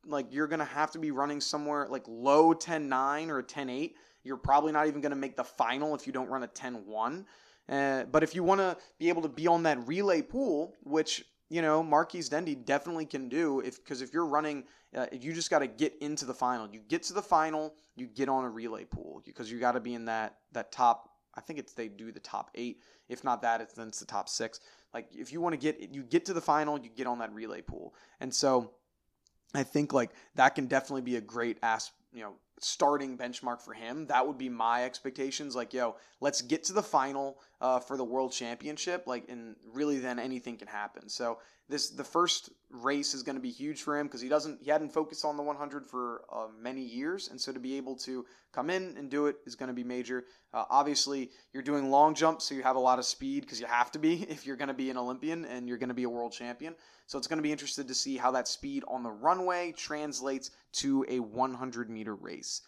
Like 0.06 0.28
you're 0.32 0.48
going 0.48 0.60
to 0.60 0.66
have 0.66 0.92
to 0.92 1.00
be 1.00 1.10
running 1.10 1.42
somewhere 1.42 1.88
like 1.90 2.04
low 2.08 2.54
10 2.54 2.88
9 2.88 3.30
or 3.32 3.40
a 3.40 3.44
10 3.44 3.70
8. 3.70 3.96
You're 4.24 4.38
probably 4.38 4.72
not 4.72 4.88
even 4.88 5.02
going 5.02 5.12
to 5.12 5.18
make 5.18 5.36
the 5.36 5.44
final 5.44 5.96
if 5.96 6.06
you 6.06 6.14
don't 6.14 6.30
run 6.30 6.44
a 6.44 6.48
10 6.48 6.86
1. 6.86 7.26
Uh, 7.70 8.04
but 8.06 8.24
if 8.24 8.36
you 8.36 8.44
want 8.44 8.60
to 8.60 8.78
be 9.00 9.10
able 9.10 9.22
to 9.22 9.30
be 9.30 9.48
on 9.48 9.64
that 9.64 9.88
relay 9.88 10.22
pool, 10.22 10.74
which 10.84 11.24
you 11.50 11.62
know 11.62 11.82
Marquis 11.82 12.24
Dendy 12.24 12.56
definitely 12.56 13.06
can 13.06 13.30
do, 13.30 13.62
if 13.62 13.78
because 13.78 14.02
if 14.02 14.14
you're 14.14 14.26
running, 14.26 14.66
uh, 14.96 15.08
you 15.12 15.34
just 15.34 15.50
got 15.50 15.60
to 15.60 15.68
get 15.68 15.96
into 16.02 16.26
the 16.26 16.34
final. 16.34 16.68
You 16.72 16.82
get 16.88 17.04
to 17.04 17.14
the 17.14 17.22
final, 17.22 17.74
you 17.96 18.08
get 18.08 18.28
on 18.28 18.44
a 18.44 18.50
relay 18.50 18.84
pool 18.84 19.22
because 19.26 19.50
you 19.52 19.60
got 19.60 19.74
to 19.74 19.80
be 19.80 19.94
in 19.94 20.06
that 20.06 20.38
that 20.52 20.72
top. 20.72 21.10
I 21.36 21.42
think 21.42 21.58
it's 21.58 21.74
they 21.74 21.88
do 21.88 22.12
the 22.12 22.20
top 22.20 22.52
eight. 22.56 22.82
If 23.08 23.24
not 23.24 23.42
that, 23.42 23.62
it's 23.62 23.74
then 23.74 23.88
it's 23.88 24.00
the 24.00 24.06
top 24.06 24.28
six. 24.28 24.60
Like 24.94 25.08
if 25.14 25.32
you 25.32 25.40
want 25.40 25.54
to 25.54 25.58
get 25.58 25.94
you 25.94 26.04
get 26.04 26.26
to 26.26 26.34
the 26.34 26.42
final, 26.42 26.78
you 26.78 26.90
get 26.90 27.08
on 27.08 27.20
that 27.20 27.34
relay 27.34 27.62
pool, 27.62 27.96
and 28.20 28.34
so 28.34 28.72
I 29.56 29.64
think 29.64 29.94
like 29.94 30.12
that 30.36 30.56
can 30.56 30.68
definitely 30.68 31.02
be 31.02 31.16
a 31.16 31.22
great 31.22 31.60
ass 31.64 31.92
you 32.14 32.22
know 32.22 32.34
starting 32.60 33.18
benchmark 33.18 33.62
for 33.62 33.74
him. 33.74 34.08
That 34.08 34.26
would 34.26 34.38
be 34.38 34.50
my 34.50 34.86
expectations. 34.86 35.56
Like, 35.56 35.74
yo, 35.74 35.96
let's 36.22 36.42
get 36.42 36.64
to 36.66 36.74
the 36.74 36.84
final 36.84 37.38
uh, 37.64 37.80
for 37.80 37.96
the 37.96 38.04
world 38.04 38.34
championship. 38.34 39.08
Like, 39.08 39.30
and 39.30 39.56
really, 39.74 39.98
then 39.98 40.20
anything 40.20 40.58
can 40.58 40.68
happen. 40.68 41.08
So 41.10 41.40
this 41.70 41.90
the 41.90 42.04
first 42.04 42.50
race 42.70 43.14
is 43.14 43.24
going 43.24 43.38
to 43.38 43.42
be 43.42 43.50
huge 43.50 43.82
for 43.82 43.98
him 43.98 44.06
because 44.06 44.20
he 44.20 44.28
doesn't 44.28 44.62
he 44.62 44.70
hadn't 44.70 44.94
focused 44.94 45.24
on 45.24 45.38
the 45.38 45.44
100 45.44 45.88
for 45.88 46.24
uh, 46.32 46.48
many 46.60 46.82
years, 46.82 47.30
and 47.30 47.40
so 47.40 47.54
to 47.54 47.60
be 47.60 47.78
able 47.78 47.96
to 47.96 48.26
come 48.52 48.70
in 48.70 48.96
and 48.98 49.10
do 49.10 49.28
it 49.28 49.38
is 49.46 49.56
going 49.56 49.70
to 49.70 49.74
be 49.74 49.84
major. 49.84 50.26
Uh, 50.54 50.66
obviously, 50.70 51.32
you're 51.54 51.64
doing 51.64 51.90
long 51.90 52.14
jumps, 52.14 52.44
so 52.46 52.54
you 52.54 52.64
have 52.64 52.76
a 52.76 52.80
lot 52.80 53.00
of 53.00 53.06
speed 53.06 53.42
because 53.42 53.62
you 53.62 53.66
have 53.66 53.92
to 53.92 54.00
be 54.00 54.24
if 54.30 54.46
you're 54.46 54.58
going 54.58 54.68
to 54.68 54.74
be 54.74 54.90
an 54.90 54.98
Olympian 54.98 55.46
and 55.46 55.70
you're 55.70 55.78
going 55.78 55.90
to 55.90 55.96
be 55.96 56.04
a 56.04 56.10
world 56.10 56.34
champion. 56.34 56.76
So 57.08 57.18
it's 57.18 57.28
going 57.28 57.38
to 57.38 57.44
be 57.44 57.52
interested 57.52 57.88
to 57.88 57.94
see 57.94 58.18
how 58.18 58.32
that 58.32 58.48
speed 58.48 58.84
on 58.88 59.04
the 59.04 59.12
runway 59.12 59.74
translates 59.76 60.52
to 60.74 61.06
a 61.08 61.20
100 61.20 61.90
meter 61.90 62.16
race. 62.16 62.62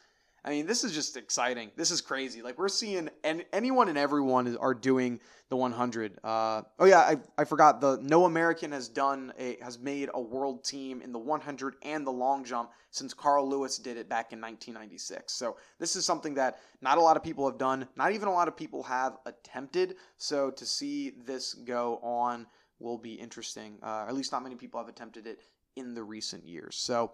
I 0.46 0.52
mean, 0.52 0.68
this 0.68 0.84
is 0.84 0.92
just 0.92 1.18
exciting. 1.18 1.72
This 1.76 1.90
is 1.90 2.02
crazy. 2.02 2.44
Like 2.44 2.60
we're 2.60 2.70
seeing, 2.70 3.10
and 3.24 3.44
anyone 3.52 3.90
and 3.90 3.98
everyone 3.98 4.46
is, 4.46 4.56
are 4.56 4.76
doing 4.76 5.20
the 5.50 5.58
100. 5.58 6.20
Uh, 6.24 6.62
oh 6.78 6.86
yeah, 6.86 7.00
I, 7.00 7.18
I 7.36 7.46
forgot. 7.46 7.82
The 7.82 7.98
no 8.04 8.26
American 8.26 8.72
has 8.72 8.88
done 8.88 9.34
a 9.40 9.58
has 9.64 9.80
made 9.80 10.12
a 10.14 10.22
world 10.22 10.64
team 10.64 11.02
in 11.02 11.12
the 11.12 11.18
100 11.18 11.78
and 11.82 12.06
the 12.06 12.12
long 12.12 12.44
jump 12.44 12.70
since 12.92 13.12
Carl 13.12 13.50
Lewis 13.50 13.80
did 13.80 13.98
it 13.98 14.08
back 14.08 14.34
in 14.34 14.40
1996. 14.40 15.34
So 15.34 15.58
this 15.80 15.96
is 15.96 16.06
something 16.06 16.36
that 16.36 16.60
not 16.80 17.00
a 17.00 17.02
lot 17.02 17.18
of 17.18 17.24
people 17.24 17.50
have 17.50 17.58
done. 17.58 17.88
Not 17.96 18.12
even 18.12 18.28
a 18.28 18.34
lot 18.34 18.48
of 18.48 18.56
people 18.56 18.84
have 18.84 19.18
attempted. 19.26 19.96
So 20.18 20.52
to 20.52 20.66
see 20.66 21.14
this 21.26 21.56
go 21.56 21.98
on 22.04 22.46
will 22.78 23.00
be 23.00 23.14
interesting. 23.14 23.80
Uh, 23.82 24.06
at 24.08 24.14
least 24.14 24.32
not 24.32 24.44
many 24.44 24.56
people 24.56 24.80
have 24.80 24.90
attempted 24.90 25.26
it 25.26 25.40
in 25.76 25.96
the 25.96 26.04
recent 26.04 26.46
years. 26.46 26.76
So 26.76 27.14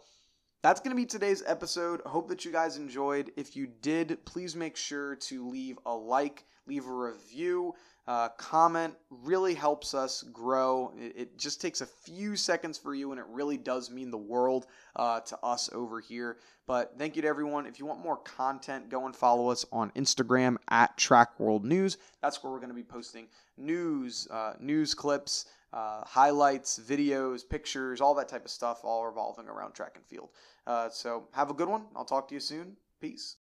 that's 0.61 0.79
going 0.79 0.95
to 0.95 1.01
be 1.01 1.05
today's 1.05 1.43
episode. 1.45 2.01
Hope 2.05 2.29
that 2.29 2.45
you 2.45 2.51
guys 2.51 2.77
enjoyed. 2.77 3.31
If 3.35 3.55
you 3.55 3.67
did, 3.81 4.23
please 4.25 4.55
make 4.55 4.77
sure 4.77 5.15
to 5.15 5.47
leave 5.47 5.79
a 5.85 5.95
like, 5.95 6.45
leave 6.67 6.85
a 6.85 6.93
review, 6.93 7.73
uh, 8.07 8.29
comment. 8.29 8.93
Really 9.09 9.55
helps 9.55 9.95
us 9.95 10.23
grow. 10.31 10.93
It, 10.95 11.13
it, 11.15 11.37
just 11.37 11.61
takes 11.61 11.81
a 11.81 11.87
few 11.87 12.35
seconds 12.35 12.77
for 12.77 12.93
you, 12.93 13.11
and 13.11 13.19
it 13.19 13.25
really 13.27 13.57
does 13.57 13.89
mean 13.89 14.11
the 14.11 14.17
world 14.17 14.67
uh, 14.95 15.21
to 15.21 15.39
us 15.41 15.69
over 15.73 15.99
here. 15.99 16.37
But 16.67 16.93
thank 16.97 17.15
you 17.15 17.23
to 17.23 17.27
everyone. 17.27 17.65
If 17.65 17.79
you 17.79 17.87
want 17.87 17.99
more 17.99 18.17
content, 18.17 18.89
go 18.89 19.07
and 19.07 19.15
follow 19.15 19.49
us 19.49 19.65
on 19.71 19.89
Instagram 19.91 20.57
at 20.69 20.95
Track 20.95 21.39
World 21.39 21.65
News. 21.65 21.97
That's 22.21 22.43
where 22.43 22.51
we're 22.53 22.59
going 22.59 22.69
to 22.69 22.75
be 22.75 22.83
posting 22.83 23.27
news, 23.57 24.27
uh, 24.29 24.53
news 24.59 24.93
clips 24.93 25.45
uh, 25.73 26.03
highlights, 26.05 26.79
videos, 26.79 27.47
pictures, 27.47 28.01
all 28.01 28.13
that 28.15 28.27
type 28.27 28.43
of 28.43 28.51
stuff, 28.51 28.81
all 28.83 29.05
revolving 29.05 29.47
around 29.47 29.73
track 29.73 29.93
and 29.95 30.05
field. 30.05 30.29
Uh, 30.65 30.89
so 30.89 31.27
have 31.33 31.49
a 31.49 31.53
good 31.53 31.69
one. 31.69 31.85
I'll 31.95 32.05
talk 32.05 32.27
to 32.29 32.33
you 32.33 32.39
soon. 32.39 32.77
Peace. 32.99 33.37